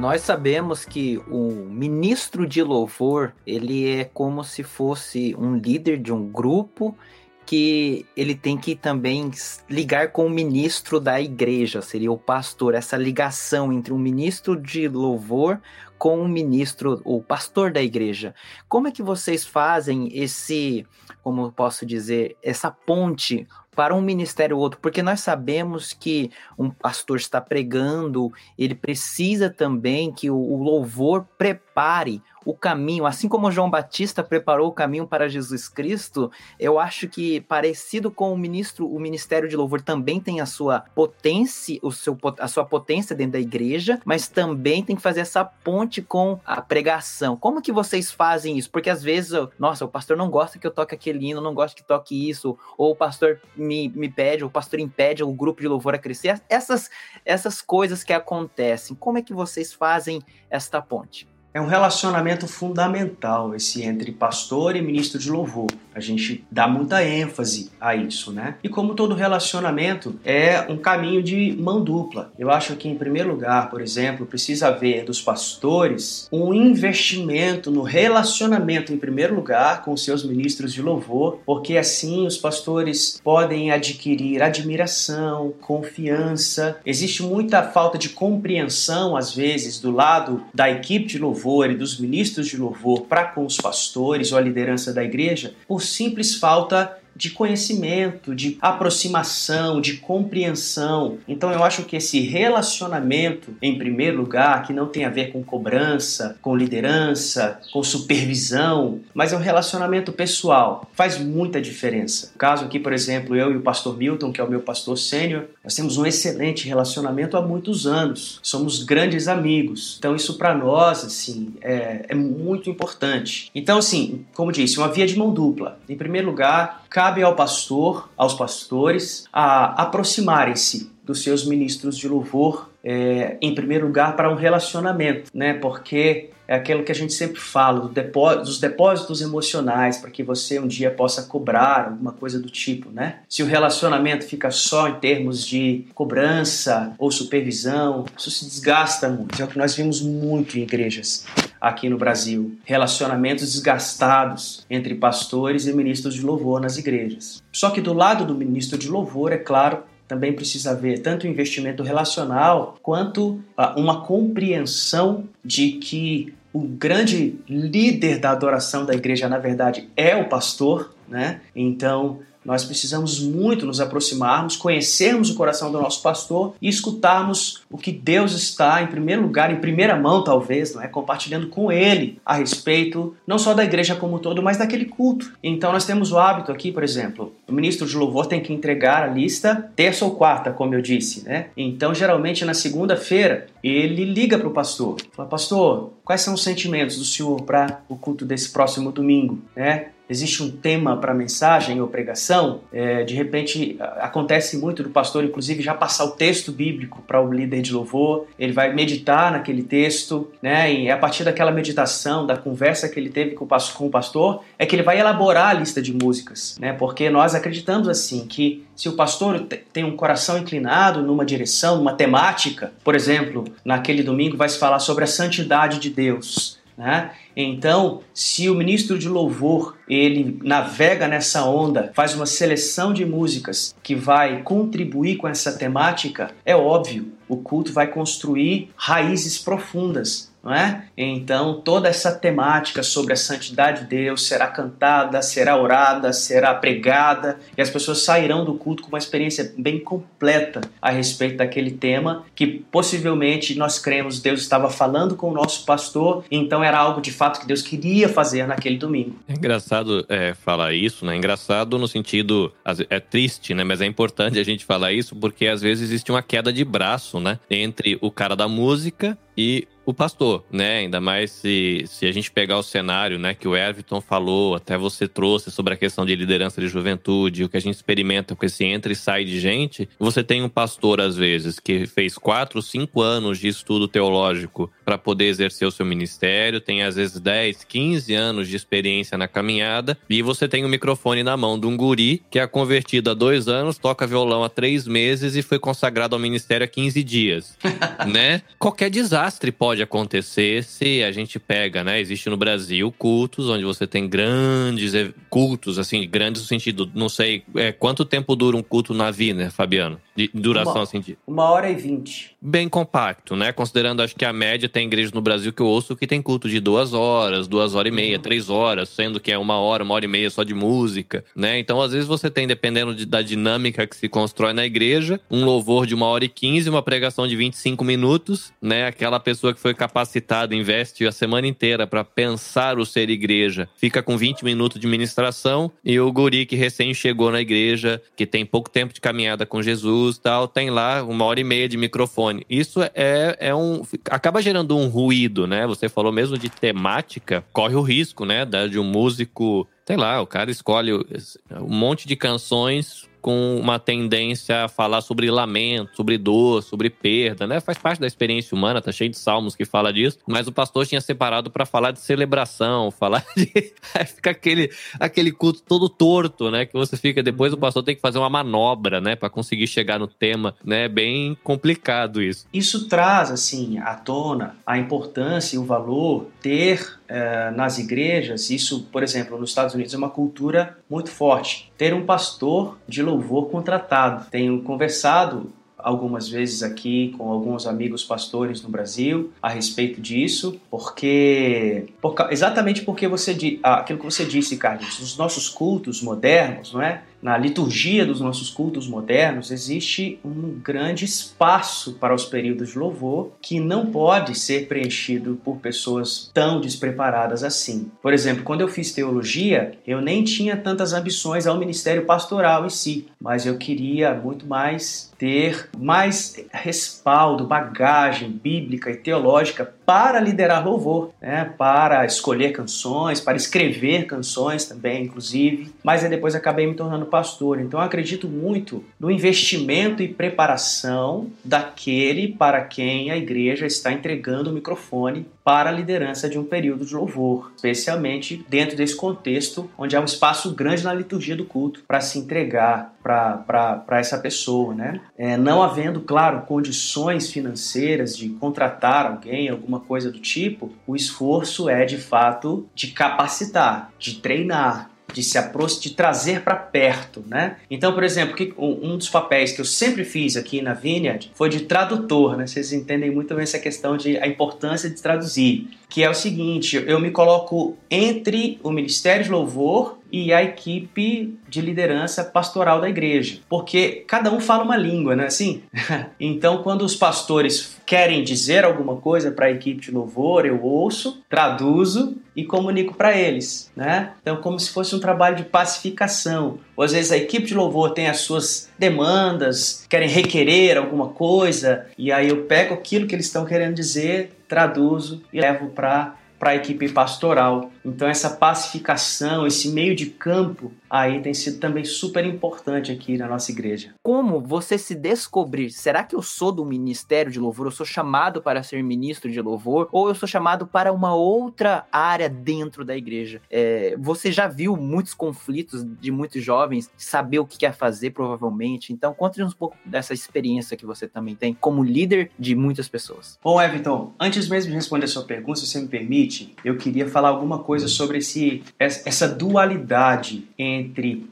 [0.00, 6.10] Nós sabemos que o ministro de louvor, ele é como se fosse um líder de
[6.10, 6.96] um grupo
[7.44, 9.30] que ele tem que também
[9.68, 14.88] ligar com o ministro da igreja, seria o pastor, essa ligação entre um ministro de
[14.88, 15.60] louvor
[15.98, 18.34] com o ministro, o pastor da igreja.
[18.70, 20.86] Como é que vocês fazem esse,
[21.22, 26.70] como posso dizer, essa ponte para um ministério ou outro, porque nós sabemos que um
[26.70, 33.50] pastor está pregando, ele precisa também que o, o louvor prepare o caminho, assim como
[33.50, 38.86] João Batista preparou o caminho para Jesus Cristo, eu acho que parecido com o ministro,
[38.86, 43.32] o ministério de louvor também tem a sua potência, o seu, a sua potência dentro
[43.32, 47.36] da igreja, mas também tem que fazer essa ponte com a pregação.
[47.36, 48.70] Como que vocês fazem isso?
[48.70, 51.76] Porque às vezes, nossa, o pastor não gosta que eu toque aquele hino, não gosta
[51.76, 55.60] que toque isso, ou o pastor me, me pede, ou o pastor impede o grupo
[55.60, 56.40] de louvor a crescer.
[56.48, 56.90] Essas,
[57.24, 61.28] essas coisas que acontecem, como é que vocês fazem esta ponte?
[61.52, 65.66] É um relacionamento fundamental esse entre pastor e ministro de louvor.
[65.92, 68.54] A gente dá muita ênfase a isso, né?
[68.62, 72.32] E como todo relacionamento é um caminho de mão dupla.
[72.38, 77.82] Eu acho que em primeiro lugar, por exemplo, precisa haver dos pastores um investimento no
[77.82, 84.40] relacionamento em primeiro lugar com seus ministros de louvor, porque assim os pastores podem adquirir
[84.42, 86.78] admiração, confiança.
[86.86, 91.39] Existe muita falta de compreensão às vezes do lado da equipe de louvor
[91.70, 95.82] e dos ministros de louvor para com os pastores ou a liderança da igreja por
[95.82, 101.18] simples falta de conhecimento, de aproximação, de compreensão.
[101.28, 105.42] Então eu acho que esse relacionamento, em primeiro lugar, que não tem a ver com
[105.42, 112.30] cobrança, com liderança, com supervisão, mas é um relacionamento pessoal, faz muita diferença.
[112.32, 114.96] No caso aqui, por exemplo, eu e o pastor Milton, que é o meu pastor
[114.98, 118.40] sênior, nós temos um excelente relacionamento há muitos anos.
[118.42, 119.96] Somos grandes amigos.
[119.98, 123.50] Então isso para nós, assim, é, é muito importante.
[123.54, 125.78] Então, assim, como disse, uma via de mão dupla.
[125.88, 132.68] Em primeiro lugar, cabe ao pastor, aos pastores, a aproximarem-se dos seus ministros de louvor,
[132.82, 135.54] é, em primeiro lugar, para um relacionamento, né?
[135.54, 140.58] Porque é aquilo que a gente sempre fala, do dos depósitos emocionais, para que você
[140.58, 143.20] um dia possa cobrar alguma coisa do tipo, né?
[143.28, 149.40] Se o relacionamento fica só em termos de cobrança ou supervisão, isso se desgasta muito.
[149.40, 151.24] É o que nós vimos muito em igrejas
[151.60, 152.58] aqui no Brasil.
[152.64, 157.40] Relacionamentos desgastados entre pastores e ministros de louvor nas igrejas.
[157.52, 161.84] Só que do lado do ministro de louvor, é claro, também precisa haver tanto investimento
[161.84, 169.38] relacional quanto ah, uma compreensão de que o grande líder da adoração da igreja, na
[169.38, 171.40] verdade, é o pastor, né?
[171.54, 177.76] Então, nós precisamos muito nos aproximarmos, conhecermos o coração do nosso pastor e escutarmos o
[177.76, 180.88] que Deus está, em primeiro lugar, em primeira mão, talvez, não é?
[180.88, 185.32] compartilhando com ele a respeito não só da igreja como um todo, mas daquele culto.
[185.42, 189.02] Então, nós temos o hábito aqui, por exemplo, o ministro de louvor tem que entregar
[189.02, 191.24] a lista terça ou quarta, como eu disse.
[191.24, 191.46] Né?
[191.56, 196.96] Então, geralmente, na segunda-feira, ele liga para o pastor, fala, pastor, quais são os sentimentos
[196.96, 199.38] do senhor para o culto desse próximo domingo?
[199.54, 199.88] Né?
[200.10, 205.62] Existe um tema para mensagem ou pregação, é, de repente acontece muito do pastor, inclusive,
[205.62, 210.28] já passar o texto bíblico para o líder de louvor, ele vai meditar naquele texto,
[210.42, 210.72] né?
[210.72, 214.74] E a partir daquela meditação, da conversa que ele teve com o pastor, é que
[214.74, 216.72] ele vai elaborar a lista de músicas, né?
[216.72, 221.92] Porque nós acreditamos assim que se o pastor tem um coração inclinado numa direção, numa
[221.92, 226.59] temática, por exemplo, naquele domingo vai se falar sobre a santidade de Deus.
[226.80, 227.10] Né?
[227.36, 233.76] Então, se o ministro de louvor ele navega nessa onda, faz uma seleção de músicas
[233.82, 240.54] que vai contribuir com essa temática, é óbvio, o culto vai construir raízes profundas não
[240.54, 240.84] é?
[240.96, 247.38] Então, toda essa temática sobre a santidade de Deus será cantada, será orada, será pregada,
[247.56, 252.24] e as pessoas sairão do culto com uma experiência bem completa a respeito daquele tema
[252.34, 257.12] que possivelmente nós cremos Deus estava falando com o nosso pastor, então era algo de
[257.12, 259.18] fato que Deus queria fazer naquele domingo.
[259.28, 261.16] É engraçado é, falar isso, né?
[261.16, 262.52] Engraçado no sentido
[262.88, 263.64] é triste, né?
[263.64, 267.20] Mas é importante a gente falar isso porque às vezes existe uma queda de braço,
[267.20, 267.38] né?
[267.50, 270.78] Entre o cara da música e o pastor, né?
[270.78, 274.76] Ainda mais se, se a gente pegar o cenário, né, que o Everton falou, até
[274.76, 278.46] você trouxe sobre a questão de liderança de juventude, o que a gente experimenta com
[278.46, 279.88] esse entra e sai de gente.
[279.98, 284.98] Você tem um pastor, às vezes, que fez quatro, cinco anos de estudo teológico para
[284.98, 289.96] poder exercer o seu ministério, tem às vezes 10, 15 anos de experiência na caminhada,
[290.08, 293.14] e você tem o um microfone na mão de um guri que é convertido há
[293.14, 297.56] dois anos, toca violão há três meses e foi consagrado ao ministério há 15 dias,
[298.06, 298.42] né?
[298.58, 302.00] Qualquer desastre pode pode acontecer se a gente pega, né?
[302.00, 304.92] Existe no Brasil cultos onde você tem grandes
[305.28, 309.44] cultos, assim, grandes no sentido, não sei, é, quanto tempo dura um culto na vida,
[309.44, 310.00] né, Fabiano?
[310.16, 311.16] De duração, uma, assim, de...
[311.26, 312.36] Uma hora e vinte.
[312.42, 313.52] Bem compacto, né?
[313.52, 316.48] Considerando, acho que a média tem igreja no Brasil que eu ouço que tem culto
[316.48, 318.22] de duas horas, duas horas e meia, uhum.
[318.22, 321.58] três horas, sendo que é uma hora, uma hora e meia só de música, né?
[321.58, 325.44] Então, às vezes você tem, dependendo de, da dinâmica que se constrói na igreja, um
[325.44, 328.86] louvor de uma hora e quinze, uma pregação de 25 minutos, né?
[328.86, 334.02] Aquela pessoa que foi capacitada, investe a semana inteira para pensar o ser igreja, fica
[334.02, 338.44] com 20 minutos de ministração, e o guri que recém chegou na igreja, que tem
[338.44, 341.76] pouco tempo de caminhada com Jesus, Jesus tal, tem lá uma hora e meia de
[341.76, 342.44] microfone.
[342.48, 343.82] Isso é, é um.
[344.10, 345.66] acaba gerando um ruído, né?
[345.66, 348.44] Você falou mesmo de temática, corre o risco, né?
[348.44, 354.64] De um músico sei lá, o cara escolhe um monte de canções com uma tendência
[354.64, 357.60] a falar sobre lamento, sobre dor, sobre perda, né?
[357.60, 360.86] Faz parte da experiência humana, tá cheio de salmos que fala disso, mas o pastor
[360.86, 366.50] tinha separado para falar de celebração, falar de Aí fica aquele aquele culto todo torto,
[366.50, 369.66] né, que você fica depois o pastor tem que fazer uma manobra, né, para conseguir
[369.66, 370.88] chegar no tema, né?
[370.88, 372.46] Bem complicado isso.
[372.52, 378.86] Isso traz assim à tona a importância e o valor ter eh, nas igrejas, isso,
[378.92, 381.72] por exemplo, nos Estados Unidos é uma cultura muito forte.
[381.76, 384.30] Ter um pastor de louvor contratado.
[384.30, 391.86] Tenho conversado algumas vezes aqui com alguns amigos pastores no Brasil a respeito disso, porque
[392.00, 396.82] por, exatamente porque você ah, aquilo que você disse, Carlos, os nossos cultos modernos, não
[396.82, 397.02] é?
[397.22, 403.32] Na liturgia dos nossos cultos modernos, existe um grande espaço para os períodos de louvor
[403.42, 407.90] que não pode ser preenchido por pessoas tão despreparadas assim.
[408.02, 412.70] Por exemplo, quando eu fiz teologia, eu nem tinha tantas ambições ao ministério pastoral em
[412.70, 420.64] si, mas eu queria muito mais ter mais respaldo, bagagem bíblica e teológica para liderar
[420.64, 421.52] louvor, né?
[421.58, 425.72] para escolher canções, para escrever canções também, inclusive.
[425.82, 427.60] Mas aí depois acabei me tornando pastor.
[427.60, 434.50] Então eu acredito muito no investimento e preparação daquele para quem a igreja está entregando
[434.50, 439.96] o microfone para a liderança de um período de louvor, especialmente dentro desse contexto onde
[439.96, 445.00] há um espaço grande na liturgia do culto para se entregar para essa pessoa, né?
[445.18, 451.68] É, não havendo, claro, condições financeiras de contratar alguém, alguma coisa do tipo, o esforço
[451.68, 455.38] é de fato de capacitar, de treinar, de se
[455.80, 457.56] de trazer para perto, né?
[457.70, 461.60] Então, por exemplo, um dos papéis que eu sempre fiz aqui na Vineyard foi de
[461.60, 462.46] tradutor, né?
[462.46, 466.82] Vocês entendem muito bem essa questão de a importância de traduzir, que é o seguinte,
[466.86, 472.88] eu me coloco entre o Ministério de Louvor e a equipe de liderança pastoral da
[472.88, 475.26] igreja, porque cada um fala uma língua, né?
[475.26, 475.62] Assim,
[476.18, 481.22] então quando os pastores querem dizer alguma coisa para a equipe de louvor, eu ouço,
[481.28, 484.12] traduzo e comunico para eles, né?
[484.22, 486.58] Então como se fosse um trabalho de pacificação.
[486.76, 491.86] Ou às vezes a equipe de louvor tem as suas demandas, querem requerer alguma coisa
[491.98, 496.50] e aí eu pego aquilo que eles estão querendo dizer, traduzo e levo para para
[496.50, 497.70] a equipe pastoral.
[497.84, 503.28] Então essa pacificação, esse meio de campo aí tem sido também super importante aqui na
[503.28, 503.94] nossa igreja.
[504.02, 505.70] Como você se descobrir?
[505.70, 507.66] Será que eu sou do ministério de louvor?
[507.66, 509.88] Eu sou chamado para ser ministro de louvor?
[509.92, 513.40] Ou eu sou chamado para uma outra área dentro da igreja?
[513.50, 518.92] É, você já viu muitos conflitos de muitos jovens saber o que quer fazer, provavelmente.
[518.92, 523.38] Então, conte-nos um pouco dessa experiência que você também tem como líder de muitas pessoas.
[523.42, 527.08] Bom, Everton, antes mesmo de responder a sua pergunta, se você me permite, eu queria
[527.08, 530.79] falar alguma coisa sobre esse, essa dualidade entre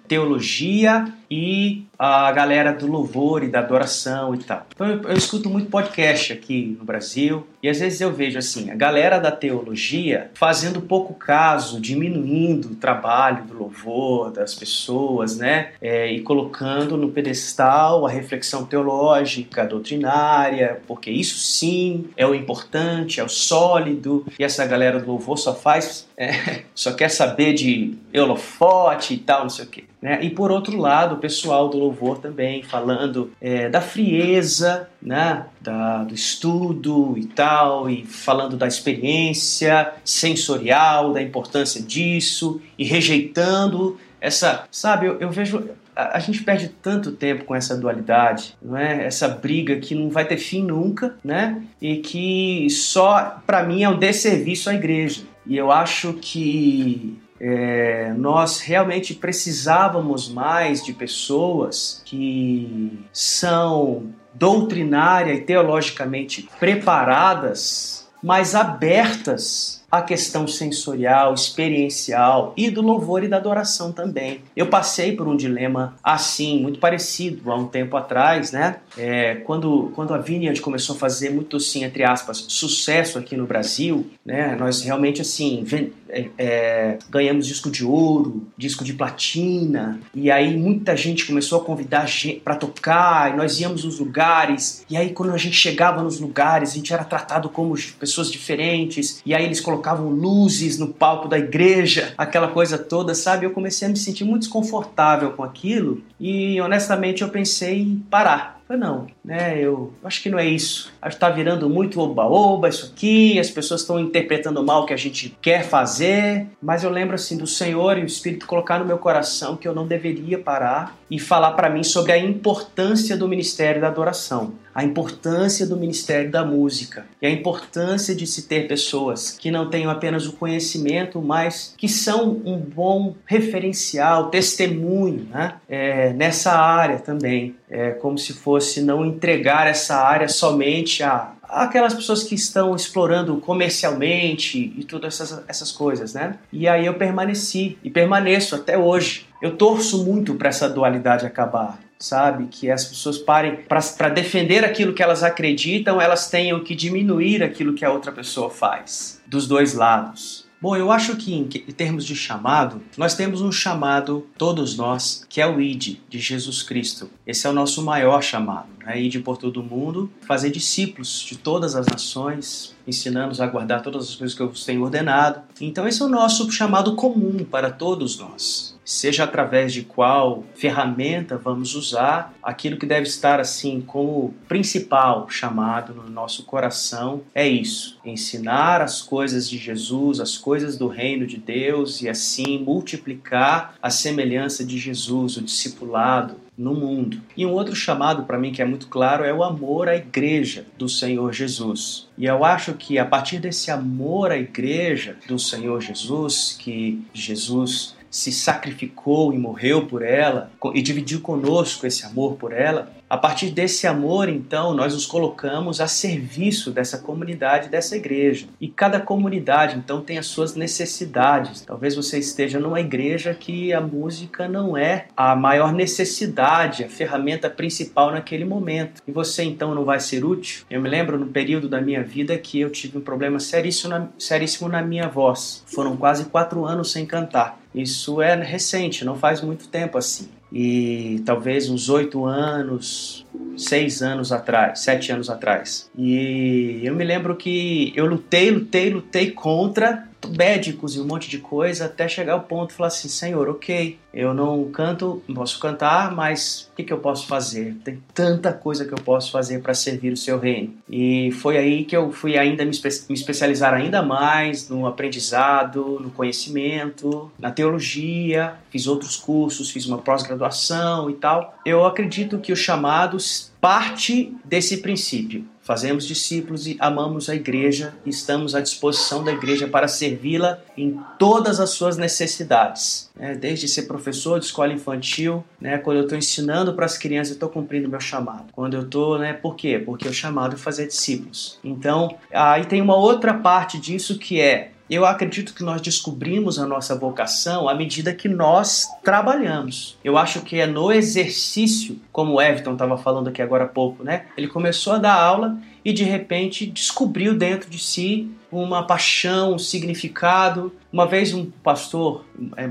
[0.07, 4.67] teologia e a galera do louvor e da adoração e tal.
[4.73, 8.71] Então eu, eu, escuto muito podcast aqui no Brasil e às vezes eu vejo assim,
[8.71, 15.73] a galera da teologia fazendo pouco caso, diminuindo o trabalho do louvor das pessoas, né?
[15.81, 23.21] É, e colocando no pedestal a reflexão teológica, doutrinária, porque isso sim é o importante,
[23.21, 27.95] é o sólido, e essa galera do louvor só faz, é, só quer saber de
[28.15, 29.85] holofote e tal, não sei o quê.
[30.01, 30.21] Né?
[30.23, 35.47] E por outro lado, o pessoal do louvor também falando é, da frieza, né?
[35.61, 43.99] da, do estudo e tal, e falando da experiência sensorial, da importância disso, e rejeitando
[44.21, 49.05] essa, sabe, eu, eu vejo a, gente perde tanto tempo com essa dualidade, não é?
[49.05, 51.61] Essa briga que não vai ter fim nunca, né?
[51.83, 55.23] E que só para mim é um desserviço à igreja.
[55.45, 65.41] E eu acho que é, nós realmente precisávamos mais de pessoas que são doutrinária e
[65.41, 74.41] teologicamente preparadas, mas abertas a questão sensorial, experiencial e do louvor e da adoração também.
[74.55, 78.77] Eu passei por um dilema assim, muito parecido há um tempo atrás, né?
[78.97, 83.47] É, quando, quando a Vineyard começou a fazer muito assim, entre aspas, sucesso aqui no
[83.47, 84.55] Brasil, né?
[84.57, 85.65] Nós realmente assim
[86.11, 91.65] é, é, ganhamos disco de ouro, disco de platina, e aí muita gente começou a
[91.65, 92.07] convidar
[92.45, 96.73] para tocar, e nós íamos nos lugares, e aí quando a gente chegava nos lugares,
[96.73, 101.29] a gente era tratado como pessoas diferentes, e aí eles colocavam colocavam luzes no palco
[101.29, 103.47] da igreja, aquela coisa toda, sabe?
[103.47, 108.59] Eu comecei a me sentir muito desconfortável com aquilo e honestamente eu pensei em parar
[108.69, 110.93] falei, não, né, eu acho que não é isso.
[111.01, 114.93] Acho que tá virando muito oba-oba isso aqui, as pessoas estão interpretando mal o que
[114.93, 118.85] a gente quer fazer, mas eu lembro assim do Senhor e o Espírito colocar no
[118.85, 123.27] meu coração que eu não deveria parar e falar para mim sobre a importância do
[123.27, 128.69] ministério da adoração, a importância do ministério da música e a importância de se ter
[128.69, 135.55] pessoas que não tenham apenas o conhecimento, mas que são um bom referencial, testemunho né?
[135.69, 137.57] É, nessa área também.
[137.69, 143.37] É como se fosse não entregar essa área somente a aquelas pessoas que estão explorando
[143.39, 146.37] comercialmente e todas essas, essas coisas, né?
[146.53, 149.27] E aí eu permaneci e permaneço até hoje.
[149.43, 152.47] Eu torço muito para essa dualidade acabar, sabe?
[152.51, 157.75] Que as pessoas parem para defender aquilo que elas acreditam, elas tenham que diminuir aquilo
[157.75, 160.49] que a outra pessoa faz, dos dois lados.
[160.61, 165.41] Bom, eu acho que em termos de chamado, nós temos um chamado, todos nós, que
[165.41, 167.09] é o ID de Jesus Cristo.
[167.25, 169.01] Esse é o nosso maior chamado, né?
[169.01, 174.09] Ir por todo o mundo, fazer discípulos de todas as nações, ensinando-os a guardar todas
[174.09, 175.43] as coisas que eu vos tenho ordenado.
[175.61, 181.37] Então, esse é o nosso chamado comum para todos nós seja através de qual ferramenta
[181.37, 187.99] vamos usar, aquilo que deve estar assim como principal chamado no nosso coração é isso:
[188.03, 193.91] ensinar as coisas de Jesus, as coisas do reino de Deus e assim multiplicar a
[193.91, 197.21] semelhança de Jesus, o discipulado no mundo.
[197.37, 200.67] E um outro chamado para mim que é muito claro é o amor à igreja
[200.77, 202.09] do Senhor Jesus.
[202.19, 207.97] E eu acho que a partir desse amor à igreja do Senhor Jesus, que Jesus
[208.11, 213.51] se sacrificou e morreu por ela e dividiu conosco esse amor por ela, a partir
[213.51, 218.47] desse amor, então, nós nos colocamos a serviço dessa comunidade, dessa igreja.
[218.61, 221.63] E cada comunidade, então, tem as suas necessidades.
[221.63, 227.49] Talvez você esteja numa igreja que a música não é a maior necessidade, a ferramenta
[227.49, 229.03] principal naquele momento.
[229.09, 230.67] E você, então, não vai ser útil?
[230.69, 234.09] Eu me lembro no período da minha vida que eu tive um problema seríssimo na,
[234.19, 235.65] seríssimo na minha voz.
[235.67, 237.59] Foram quase quatro anos sem cantar.
[237.81, 243.27] Isso é recente, não faz muito tempo assim e talvez uns oito anos,
[243.57, 245.91] seis anos atrás, sete anos atrás.
[245.97, 251.39] E eu me lembro que eu lutei, lutei, lutei contra médicos e um monte de
[251.39, 255.59] coisa até chegar ao ponto de falar assim, Senhor, ok, eu não canto, não posso
[255.61, 257.77] cantar, mas o que, que eu posso fazer?
[257.85, 260.75] Tem tanta coisa que eu posso fazer para servir o Seu reino.
[260.89, 265.99] E foi aí que eu fui ainda me, espe me especializar ainda mais no aprendizado,
[266.01, 271.55] no conhecimento, na teologia, fiz outros cursos, fiz uma pós-graduação e tal.
[271.65, 278.09] Eu acredito que os chamados parte desse princípio Fazemos discípulos e amamos a igreja e
[278.09, 283.11] estamos à disposição da igreja para servi-la em todas as suas necessidades.
[283.15, 283.35] Né?
[283.35, 285.77] Desde ser professor de escola infantil, né?
[285.77, 288.47] quando eu estou ensinando para as crianças, eu estou cumprindo meu chamado.
[288.51, 289.35] Quando eu estou, né?
[289.35, 289.79] por quê?
[289.79, 291.59] Porque o chamado é fazer discípulos.
[291.63, 296.67] Então, aí tem uma outra parte disso que é eu acredito que nós descobrimos a
[296.67, 299.99] nossa vocação à medida que nós trabalhamos.
[300.03, 304.03] Eu acho que é no exercício, como o Everton estava falando aqui agora há pouco,
[304.03, 304.27] né?
[304.37, 309.59] Ele começou a dar aula e de repente descobriu dentro de si uma paixão, um
[309.59, 310.73] significado.
[310.93, 312.25] Uma vez um pastor
[312.57, 312.69] é,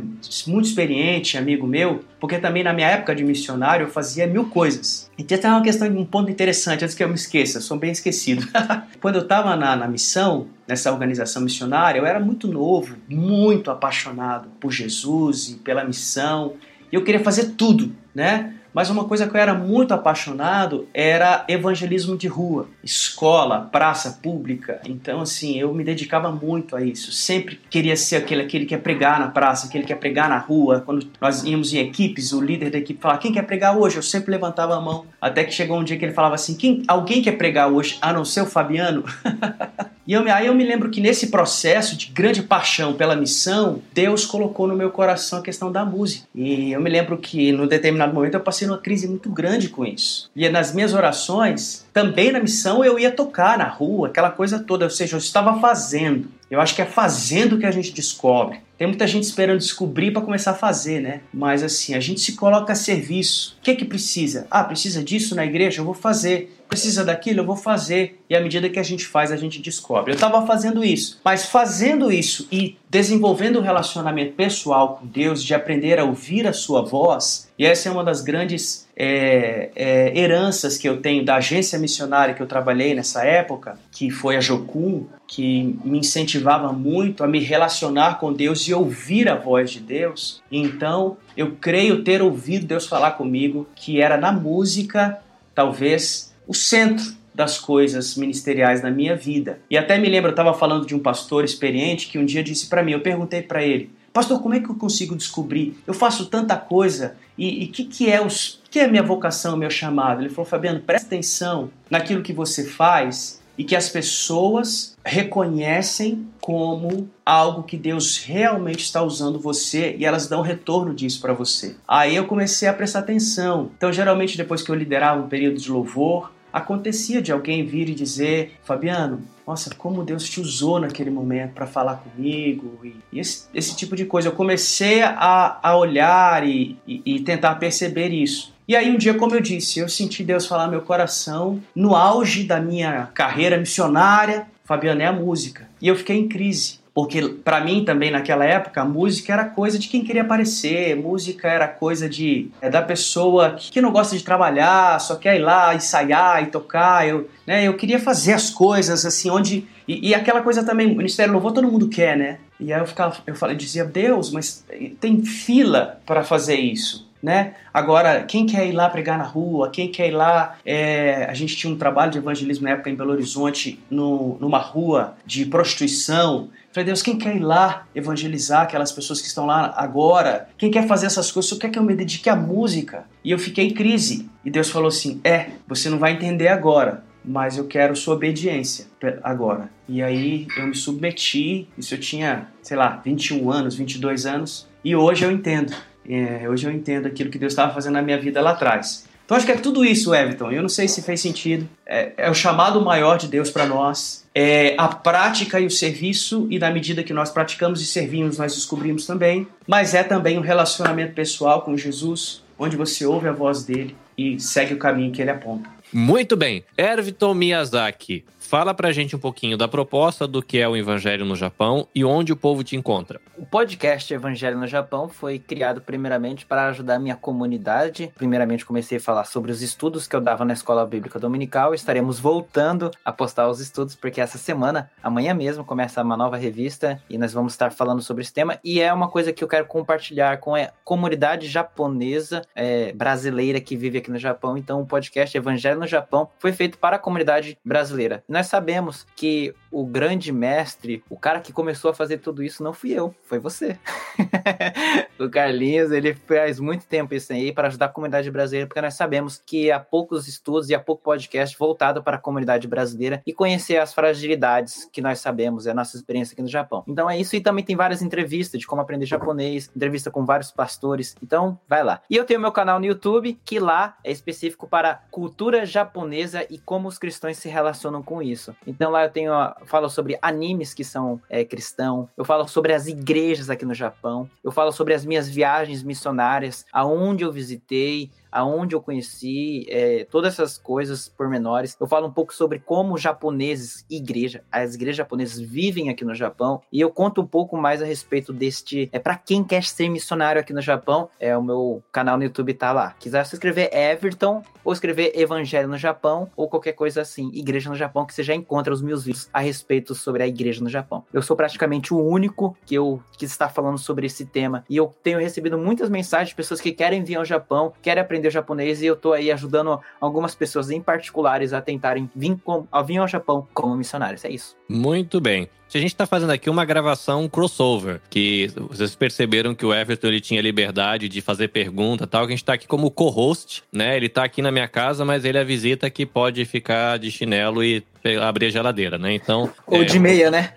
[0.48, 5.10] muito experiente, amigo meu, porque também na minha época de missionário eu fazia mil coisas.
[5.18, 7.92] E tem até uma questão, um ponto interessante, antes que eu me esqueça, sou bem
[7.92, 8.48] esquecido.
[9.00, 14.50] Quando eu estava na, na missão, nessa organização missionária, eu era muito novo, muito apaixonado
[14.60, 16.54] por Jesus e pela missão.
[16.92, 18.54] E eu queria fazer tudo, né?
[18.74, 24.82] Mas uma coisa que eu era muito apaixonado era evangelismo de rua, escola, praça pública.
[24.86, 27.12] Então, assim, eu me dedicava muito a isso.
[27.12, 30.38] Sempre queria ser aquele, aquele que ia pregar na praça, aquele que ia pregar na
[30.38, 30.82] rua.
[30.86, 33.98] Quando nós íamos em equipes, o líder da equipe falava: Quem quer pregar hoje?
[33.98, 35.06] Eu sempre levantava a mão.
[35.22, 38.14] Até que chegou um dia que ele falava assim: Quem, Alguém quer pregar hoje, a
[38.14, 39.04] não ser o Fabiano?
[40.08, 44.26] E eu, aí eu me lembro que nesse processo de grande paixão pela missão, Deus
[44.26, 46.26] colocou no meu coração a questão da música.
[46.34, 49.86] E eu me lembro que num determinado momento eu passei numa crise muito grande com
[49.86, 50.30] isso.
[50.36, 54.86] E nas minhas orações, também na missão, eu ia tocar na rua, aquela coisa toda.
[54.86, 56.28] Ou seja, eu estava fazendo.
[56.50, 58.60] Eu acho que é fazendo que a gente descobre.
[58.78, 61.22] Tem muita gente esperando descobrir para começar a fazer, né?
[61.34, 63.58] Mas assim, a gente se coloca a serviço.
[63.60, 64.46] O que é que precisa?
[64.52, 65.82] Ah, precisa disso na igreja?
[65.82, 68.20] Eu vou fazer precisa daquilo, eu vou fazer.
[68.30, 70.12] E à medida que a gente faz, a gente descobre.
[70.12, 75.54] Eu estava fazendo isso, mas fazendo isso e desenvolvendo um relacionamento pessoal com Deus, de
[75.54, 80.78] aprender a ouvir a sua voz, e essa é uma das grandes é, é, heranças
[80.78, 85.06] que eu tenho da agência missionária que eu trabalhei nessa época, que foi a Jocum,
[85.28, 90.42] que me incentivava muito a me relacionar com Deus e ouvir a voz de Deus.
[90.52, 95.20] Então, eu creio ter ouvido Deus falar comigo que era na música
[95.58, 99.60] talvez o centro das coisas ministeriais na minha vida.
[99.70, 102.66] E até me lembro, eu estava falando de um pastor experiente que um dia disse
[102.66, 105.78] para mim, eu perguntei para ele, pastor, como é que eu consigo descobrir?
[105.86, 109.56] Eu faço tanta coisa e o que, que é os que é a minha vocação,
[109.56, 110.22] meu chamado?
[110.22, 117.10] Ele falou, Fabiano, presta atenção naquilo que você faz e que as pessoas reconhecem como
[117.26, 121.76] algo que Deus realmente está usando você e elas dão retorno disso para você.
[121.88, 123.72] Aí eu comecei a prestar atenção.
[123.78, 127.96] Então, geralmente, depois que eu liderava um período de louvor, acontecia de alguém vir e
[127.96, 133.76] dizer: Fabiano, nossa, como Deus te usou naquele momento para falar comigo e, esse, esse,
[133.76, 134.28] tipo de coisa.
[134.28, 138.54] Eu comecei a, a olhar e, e, e tentar perceber isso.
[138.68, 142.44] E aí um dia, como eu disse, eu senti Deus falar meu coração, no auge
[142.44, 145.70] da minha carreira missionária, Fabiano, é a música.
[145.82, 146.77] E eu fiquei em crise.
[146.98, 151.48] Porque para mim também naquela época a música era coisa de quem queria aparecer, música
[151.48, 155.76] era coisa de é, da pessoa que não gosta de trabalhar, só quer ir lá
[155.76, 157.08] ensaiar e tocar.
[157.08, 161.34] Eu, né, eu queria fazer as coisas assim onde e, e aquela coisa também, Ministério
[161.34, 162.40] Louvor todo mundo quer, né?
[162.60, 164.66] E aí eu ficava, eu falei, dizia Deus, mas
[165.00, 167.56] tem fila para fazer isso né?
[167.74, 170.58] Agora, quem quer ir lá pregar na rua, quem quer ir lá.
[170.66, 171.26] É...
[171.26, 175.16] a gente tinha um trabalho de evangelismo na época em Belo Horizonte, no, numa rua
[175.26, 176.50] de prostituição.
[176.72, 180.50] Falei, Deus, quem quer ir lá evangelizar aquelas pessoas que estão lá agora?
[180.58, 181.50] Quem quer fazer essas coisas?
[181.50, 183.06] Só quer que eu me dedique à música?
[183.24, 184.30] E eu fiquei em crise.
[184.46, 188.86] E Deus falou assim: É, você não vai entender agora, mas eu quero sua obediência
[189.24, 189.70] agora.
[189.90, 194.96] E aí eu me submeti, isso eu tinha, sei lá, 21 anos, 22 anos, e
[194.96, 195.74] hoje eu entendo.
[196.10, 199.06] É, hoje eu entendo aquilo que Deus estava fazendo na minha vida lá atrás.
[199.28, 200.52] Então acho que é tudo isso, Everton.
[200.52, 201.68] Eu não sei se fez sentido.
[201.86, 204.26] É, é o chamado maior de Deus para nós.
[204.34, 208.56] É a prática e o serviço, e na medida que nós praticamos e servimos, nós
[208.56, 209.46] descobrimos também.
[209.68, 214.40] Mas é também um relacionamento pessoal com Jesus, onde você ouve a voz dele e
[214.40, 215.70] segue o caminho que ele aponta.
[215.92, 216.64] Muito bem.
[216.78, 221.36] Everton Miyazaki, Fala pra gente um pouquinho da proposta do que é o Evangelho no
[221.36, 223.20] Japão e onde o povo te encontra.
[223.38, 228.10] O podcast Evangelho no Japão foi criado primeiramente para ajudar minha comunidade.
[228.16, 231.74] Primeiramente comecei a falar sobre os estudos que eu dava na Escola Bíblica Dominical.
[231.74, 237.04] Estaremos voltando a postar os estudos porque essa semana, amanhã mesmo, começa uma nova revista
[237.10, 238.58] e nós vamos estar falando sobre esse tema.
[238.64, 243.76] E é uma coisa que eu quero compartilhar com a comunidade japonesa é, brasileira que
[243.76, 244.58] vive aqui no Japão.
[244.58, 249.52] Então o podcast Evangelho no Japão foi feito para a comunidade brasileira nós sabemos que
[249.72, 253.40] o grande mestre, o cara que começou a fazer tudo isso, não fui eu, foi
[253.40, 253.78] você.
[255.20, 258.94] o Carlinhos, ele faz muito tempo isso aí para ajudar a comunidade brasileira, porque nós
[258.94, 263.34] sabemos que há poucos estudos e há pouco podcast voltado para a comunidade brasileira e
[263.34, 266.84] conhecer as fragilidades que nós sabemos, é a nossa experiência aqui no Japão.
[266.88, 270.52] Então é isso e também tem várias entrevistas de como aprender japonês, entrevista com vários
[270.52, 271.16] pastores.
[271.24, 272.04] Então, vai lá.
[272.08, 276.60] E eu tenho meu canal no YouTube, que lá é específico para cultura japonesa e
[276.60, 278.56] como os cristãos se relacionam com isso isso.
[278.66, 279.32] Então lá eu tenho,
[279.66, 284.30] falo sobre animes que são é, cristão, eu falo sobre as igrejas aqui no Japão,
[284.44, 290.34] eu falo sobre as minhas viagens missionárias, aonde eu visitei, aonde eu conheci, é, todas
[290.34, 291.76] essas coisas pormenores.
[291.80, 296.62] Eu falo um pouco sobre como japoneses, igreja, as igrejas japonesas vivem aqui no Japão
[296.72, 300.40] e eu conto um pouco mais a respeito deste, é para quem quer ser missionário
[300.40, 302.94] aqui no Japão, é o meu canal no YouTube tá lá.
[303.00, 307.76] Quiser se escrever Everton ou escrever Evangelho no Japão ou qualquer coisa assim, Igreja no
[307.76, 311.04] Japão, que você já encontra os meus vídeos a respeito sobre a igreja no Japão.
[311.12, 314.94] Eu sou praticamente o único que eu que está falando sobre esse tema e eu
[315.02, 318.82] tenho recebido muitas mensagens de pessoas que querem vir ao Japão, querem aprender aprender japonês
[318.82, 322.98] e eu tô aí ajudando algumas pessoas em particulares a tentarem vir, com, a vir
[322.98, 324.24] ao Japão como missionários.
[324.26, 324.56] É isso.
[324.70, 325.50] Muito bem.
[325.74, 330.22] A gente está fazendo aqui uma gravação crossover, que vocês perceberam que o Everton ele
[330.22, 333.96] tinha liberdade de fazer pergunta tal, que a gente está aqui como co-host, né?
[333.96, 337.12] Ele está aqui na minha casa, mas ele é a visita que pode ficar de
[337.12, 337.84] chinelo e
[338.22, 339.14] abrir a geladeira, né?
[339.14, 339.52] Então.
[339.66, 340.54] Ou é, de meia, né?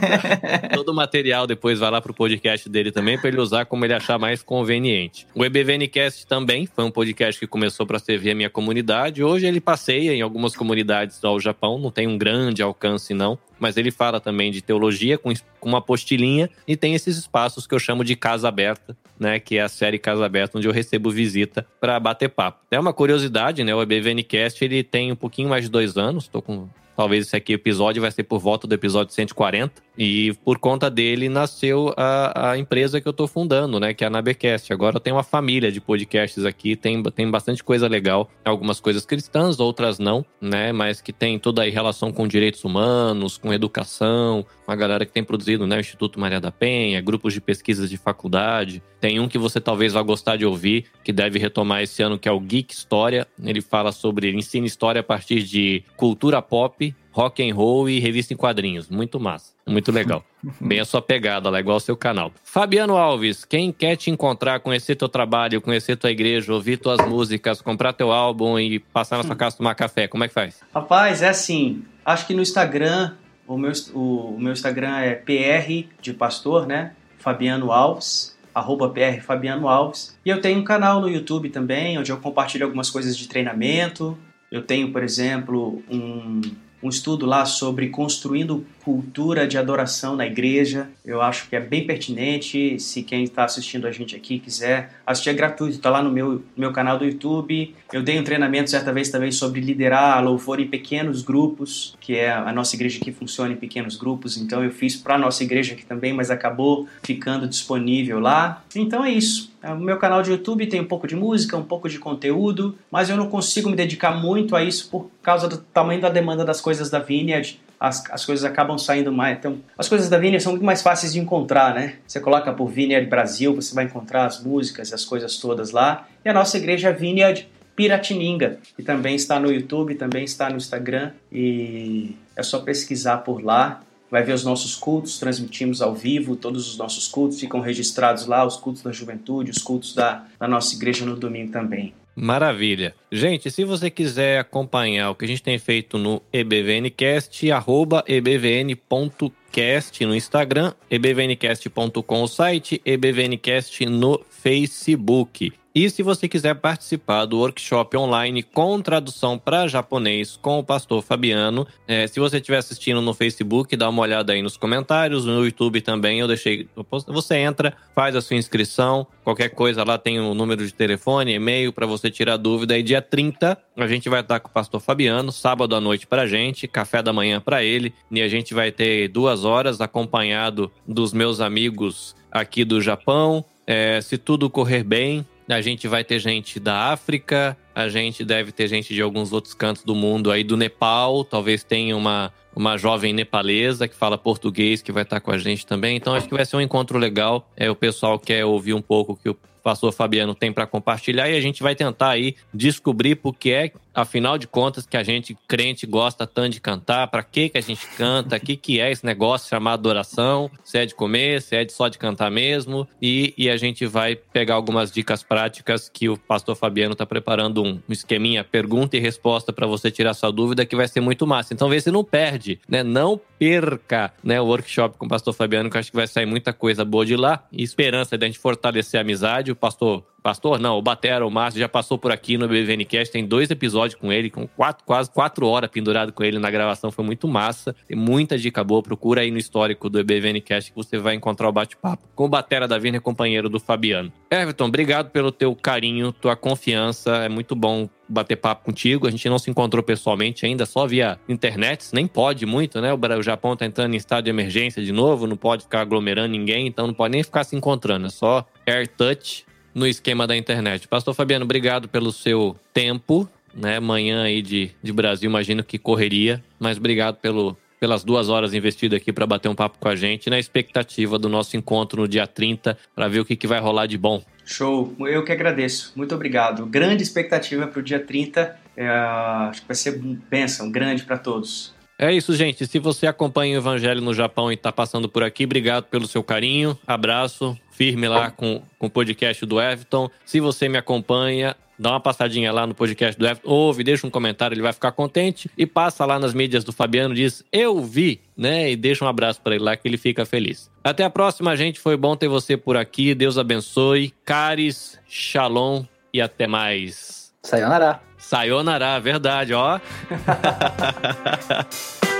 [0.74, 3.94] todo o material depois vai lá pro podcast dele também para ele usar como ele
[3.94, 5.26] achar mais conveniente.
[5.34, 9.22] O EBVNcast também foi um podcast que começou para servir a minha comunidade.
[9.22, 13.76] Hoje ele passeia em algumas comunidades ao Japão, não tem um grande alcance não, mas
[13.76, 17.78] ele fala também de teologia com, com uma apostilinha e tem esses espaços que eu
[17.78, 19.38] chamo de Casa Aberta, né?
[19.38, 22.60] Que é a série Casa Aberta, onde eu recebo visita para bater papo.
[22.70, 23.74] É uma curiosidade, né?
[23.74, 27.52] O EBVNcast ele tem um pouquinho mais de dois anos, tô com Talvez esse aqui
[27.52, 29.80] episódio vai ser por volta do episódio 140.
[29.98, 33.92] E por conta dele nasceu a, a empresa que eu tô fundando, né?
[33.92, 34.72] Que é a Nabecast.
[34.72, 38.30] Agora eu tenho uma família de podcasts aqui, tem, tem bastante coisa legal.
[38.44, 40.70] Algumas coisas cristãs, outras não, né?
[40.70, 45.24] Mas que tem toda a relação com direitos humanos, com educação, uma galera que tem
[45.24, 45.78] produzido, né?
[45.78, 48.80] O Instituto Maria da Penha, grupos de pesquisas de faculdade.
[49.00, 52.28] Tem um que você talvez vá gostar de ouvir, que deve retomar esse ano, que
[52.28, 53.26] é o Geek História.
[53.42, 57.98] Ele fala sobre, ele ensina história a partir de cultura pop, rock and roll e
[57.98, 58.88] revista em quadrinhos.
[58.88, 60.24] Muito massa, muito legal.
[60.60, 62.30] Bem a sua pegada lá, igual ao seu canal.
[62.44, 67.60] Fabiano Alves, quem quer te encontrar, conhecer teu trabalho, conhecer tua igreja, ouvir tuas músicas,
[67.60, 70.60] comprar teu álbum e passar na sua casa tomar café, como é que faz?
[70.72, 73.14] Rapaz, é assim, acho que no Instagram,
[73.48, 76.92] o meu, o, o meu Instagram é PR de pastor, né?
[77.18, 80.18] Fabiano Alves arroba PR Fabiano Alves.
[80.24, 84.18] E eu tenho um canal no YouTube também, onde eu compartilho algumas coisas de treinamento.
[84.50, 86.40] Eu tenho, por exemplo, um,
[86.82, 90.88] um estudo lá sobre construindo cultura de adoração na igreja.
[91.04, 92.78] Eu acho que é bem pertinente.
[92.80, 95.76] Se quem está assistindo a gente aqui quiser assistir, é gratuito.
[95.76, 97.74] Está lá no meu, meu canal do YouTube.
[97.92, 102.30] Eu dei um treinamento certa vez também sobre liderar louvor em pequenos grupos, que é
[102.30, 104.38] a nossa igreja que funciona em pequenos grupos.
[104.38, 108.64] Então eu fiz para a nossa igreja aqui também, mas acabou ficando disponível lá.
[108.74, 109.52] Então é isso.
[109.62, 113.10] O meu canal de YouTube tem um pouco de música, um pouco de conteúdo, mas
[113.10, 116.60] eu não consigo me dedicar muito a isso por causa do tamanho da demanda das
[116.60, 119.38] coisas da Vineyard as, as coisas acabam saindo mais.
[119.38, 121.96] Então, as coisas da Vineyard são muito mais fáceis de encontrar, né?
[122.06, 126.06] Você coloca por Vineyard Brasil, você vai encontrar as músicas e as coisas todas lá.
[126.24, 131.12] E a nossa igreja Vineyard Piratininga, que também está no YouTube, também está no Instagram
[131.30, 133.80] e é só pesquisar por lá.
[134.10, 138.44] Vai ver os nossos cultos, transmitimos ao vivo, todos os nossos cultos ficam registrados lá,
[138.44, 141.92] os cultos da juventude, os cultos da, da nossa igreja no domingo também.
[142.20, 142.96] Maravilha.
[143.12, 150.04] Gente, se você quiser acompanhar o que a gente tem feito no EBVNcast, arroba ebvn.cast
[150.04, 155.52] no Instagram, ebvncast.com o site, ebvncast no Facebook.
[155.78, 161.04] E se você quiser participar do workshop online com tradução para japonês com o pastor
[161.04, 165.44] Fabiano, é, se você estiver assistindo no Facebook, dá uma olhada aí nos comentários, no
[165.44, 166.68] YouTube também, eu deixei.
[167.06, 171.34] Você entra, faz a sua inscrição, qualquer coisa lá tem o um número de telefone,
[171.34, 172.76] e-mail para você tirar dúvida.
[172.76, 176.26] E dia 30 a gente vai estar com o pastor Fabiano, sábado à noite para
[176.26, 181.12] gente, café da manhã para ele, e a gente vai ter duas horas acompanhado dos
[181.12, 183.44] meus amigos aqui do Japão.
[183.64, 188.52] É, se tudo correr bem, a gente vai ter gente da África, a gente deve
[188.52, 192.76] ter gente de alguns outros cantos do mundo aí, do Nepal, talvez tenha uma, uma
[192.76, 195.96] jovem nepalesa que fala português que vai estar com a gente também.
[195.96, 197.50] Então acho que vai ser um encontro legal.
[197.56, 199.36] É, o pessoal quer ouvir um pouco que o
[199.68, 203.70] pastor Fabiano tem para compartilhar e a gente vai tentar aí descobrir por que é,
[203.94, 207.60] afinal de contas, que a gente crente gosta tanto de cantar, para que que a
[207.60, 211.54] gente canta, o que que é esse negócio chamado adoração, se é de comer, se
[211.54, 215.86] é de só de cantar mesmo e, e a gente vai pegar algumas dicas práticas
[215.86, 220.32] que o pastor Fabiano está preparando um, esqueminha pergunta e resposta para você tirar sua
[220.32, 221.52] dúvida que vai ser muito massa.
[221.52, 222.82] Então vê se não perde, né?
[222.82, 226.52] Não perca, né, o workshop com o pastor Fabiano, que acho que vai sair muita
[226.52, 230.82] coisa boa de lá e esperança da gente fortalecer a amizade pastor Pastor, não, o
[230.82, 234.46] Batera, o Márcio, já passou por aqui no BVNcast, tem dois episódios com ele, com
[234.46, 237.74] quatro, quase quatro horas pendurado com ele na gravação, foi muito massa.
[237.86, 241.52] Tem muita dica boa, procura aí no histórico do BVNcast que você vai encontrar o
[241.52, 244.12] bate-papo com o Batera da Vina, companheiro do Fabiano.
[244.30, 249.06] Everton, obrigado pelo teu carinho, tua confiança, é muito bom bater papo contigo.
[249.06, 252.90] A gente não se encontrou pessoalmente ainda, só via internet, nem pode muito, né?
[252.92, 256.66] O Japão tá entrando em estado de emergência de novo, não pode ficar aglomerando ninguém,
[256.66, 259.47] então não pode nem ficar se encontrando, é só air touch
[259.78, 260.88] no esquema da internet.
[260.88, 263.78] Pastor Fabiano, obrigado pelo seu tempo, né?
[263.80, 269.00] Manhã aí de, de Brasil, imagino que correria, mas obrigado pelo, pelas duas horas investidas
[269.00, 272.26] aqui para bater um papo com a gente, na expectativa do nosso encontro no dia
[272.26, 274.22] 30, para ver o que, que vai rolar de bom.
[274.44, 276.66] Show, eu que agradeço, muito obrigado.
[276.66, 281.76] Grande expectativa para o dia 30, é, acho que vai ser bênção, grande para todos.
[282.00, 282.64] É isso, gente.
[282.64, 286.22] Se você acompanha o Evangelho no Japão e está passando por aqui, obrigado pelo seu
[286.22, 286.78] carinho.
[286.86, 290.10] Abraço firme lá com, com o podcast do Everton.
[290.26, 294.10] Se você me acompanha, dá uma passadinha lá no podcast do Everton, ouve, deixa um
[294.10, 295.48] comentário, ele vai ficar contente.
[295.56, 298.72] E passa lá nas mídias do Fabiano, diz eu vi, né?
[298.72, 300.68] E deixa um abraço para ele lá que ele fica feliz.
[300.82, 301.78] Até a próxima, gente.
[301.78, 303.14] Foi bom ter você por aqui.
[303.14, 304.12] Deus abençoe.
[304.24, 307.32] Caris, shalom e até mais.
[307.44, 308.00] Sayonara.
[308.18, 309.78] Sayonara, verdade, ó.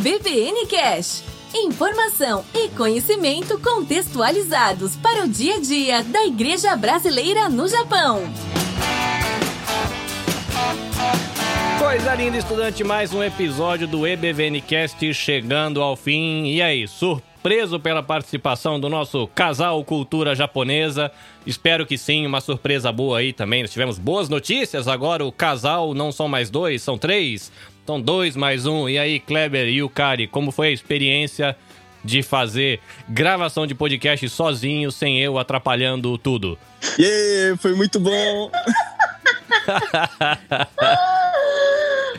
[0.00, 1.22] EBVN Cash.
[1.54, 8.22] Informação e conhecimento contextualizados para o dia a dia da Igreja Brasileira no Japão.
[11.78, 16.46] Coisa linda, estudante, mais um episódio do EBVNcast chegando ao fim.
[16.46, 21.12] E aí, surpreso pela participação do nosso casal cultura japonesa?
[21.46, 23.62] Espero que sim, uma surpresa boa aí também.
[23.62, 27.52] Nós tivemos boas notícias, agora o casal não são mais dois, são três.
[27.90, 28.88] São dois mais um.
[28.88, 31.56] E aí, Kleber e o Kari, como foi a experiência
[32.04, 32.78] de fazer
[33.08, 36.56] gravação de podcast sozinho, sem eu atrapalhando tudo?
[36.96, 38.52] Yeah, foi muito bom!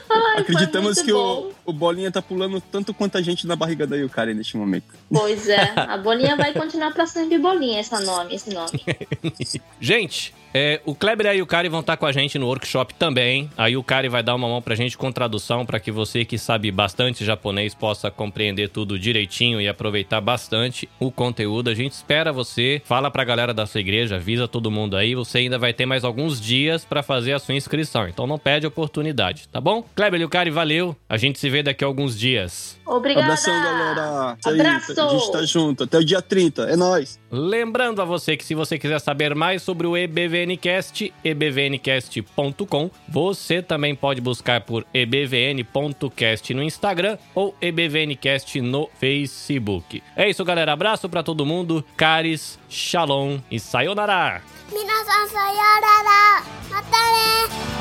[0.10, 1.54] Ai, Acreditamos foi que muito o, bom.
[1.72, 4.86] O Bolinha tá pulando tanto quanto a gente na barriga da Yukari neste momento.
[5.10, 8.84] Pois é, a bolinha vai continuar pra sempre bolinha, esse nome, esse nome.
[9.80, 13.50] Gente, é, o Kleber e a Yukari vão estar com a gente no workshop também.
[13.58, 16.70] A Yukari vai dar uma mão pra gente com tradução para que você que sabe
[16.72, 21.70] bastante japonês possa compreender tudo direitinho e aproveitar bastante o conteúdo.
[21.70, 22.82] A gente espera você.
[22.84, 25.16] Fala pra galera da sua igreja, avisa todo mundo aí.
[25.16, 28.66] Você ainda vai ter mais alguns dias pra fazer a sua inscrição, então não perde
[28.66, 29.84] a oportunidade, tá bom?
[29.96, 30.96] Kleber e Yukari, valeu.
[31.08, 32.80] A gente se vê ver daqui a alguns dias.
[32.86, 33.26] Obrigada.
[33.26, 34.32] Abração, galera.
[34.44, 34.50] Abraço.
[34.50, 35.84] Aí, a gente tá junto.
[35.84, 36.64] Até o dia 30.
[36.64, 37.20] É nóis.
[37.32, 43.96] Lembrando a você que se você quiser saber mais sobre o EBVNcast, ebvncast.com, você também
[43.96, 50.04] pode buscar por ebvn.cast no Instagram ou ebvncast no Facebook.
[50.16, 50.74] É isso, galera.
[50.74, 51.86] Abraço para todo mundo.
[51.96, 54.42] Caris, Shalom e Sayonara.
[54.72, 56.44] Minasan sayonara.
[56.70, 57.81] Mata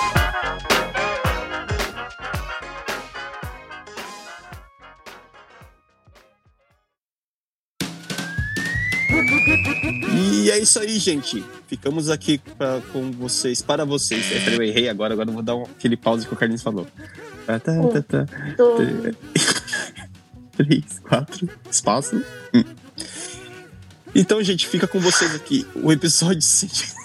[10.61, 11.43] Isso aí, gente.
[11.67, 14.25] Ficamos aqui pra- com vocês, para vocês.
[14.31, 16.87] É, eu errei agora, agora eu vou dar um- aquele pause que o Carlinhos falou.
[17.45, 18.25] Tá, tá, tá, tá.
[20.57, 22.23] Três, quatro, espaço.
[22.53, 22.63] Hum.
[24.13, 25.65] Então, gente, fica com vocês aqui.
[25.75, 26.69] O episódio 100.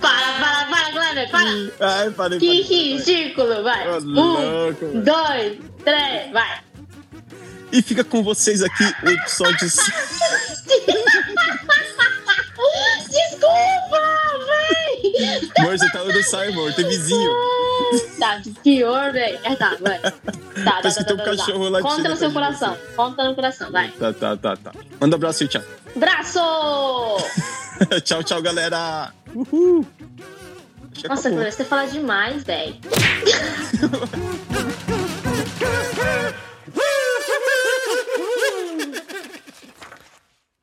[0.00, 1.46] Para, para, para, Kleber, para!
[1.80, 3.88] Ai, parei, Que ri, círculo, vai!
[3.88, 6.60] Ô, Um, louco, dois, três, vai!
[7.72, 9.84] E fica com vocês aqui o episódio 100.
[13.08, 14.00] Desculpa,
[14.46, 15.50] véi!
[15.58, 16.72] Amor, você tá no sai, amor.
[16.74, 17.30] Tem vizinho.
[18.18, 19.38] Tá, pior, véi.
[19.44, 19.98] É, tá, vai.
[20.00, 21.24] Tá, tá, tá, tá, um tá, tá.
[21.24, 22.76] cachorro latindo Conta no seu coração.
[22.96, 23.90] Conta no coração, vai.
[23.90, 24.72] Tá, tá, tá, tá.
[25.00, 25.62] Manda um abraço e tchau.
[25.94, 26.40] Braço!
[28.04, 29.12] tchau, tchau, galera.
[29.34, 29.86] Uhul.
[30.92, 32.80] Que Nossa, você fala demais, véi.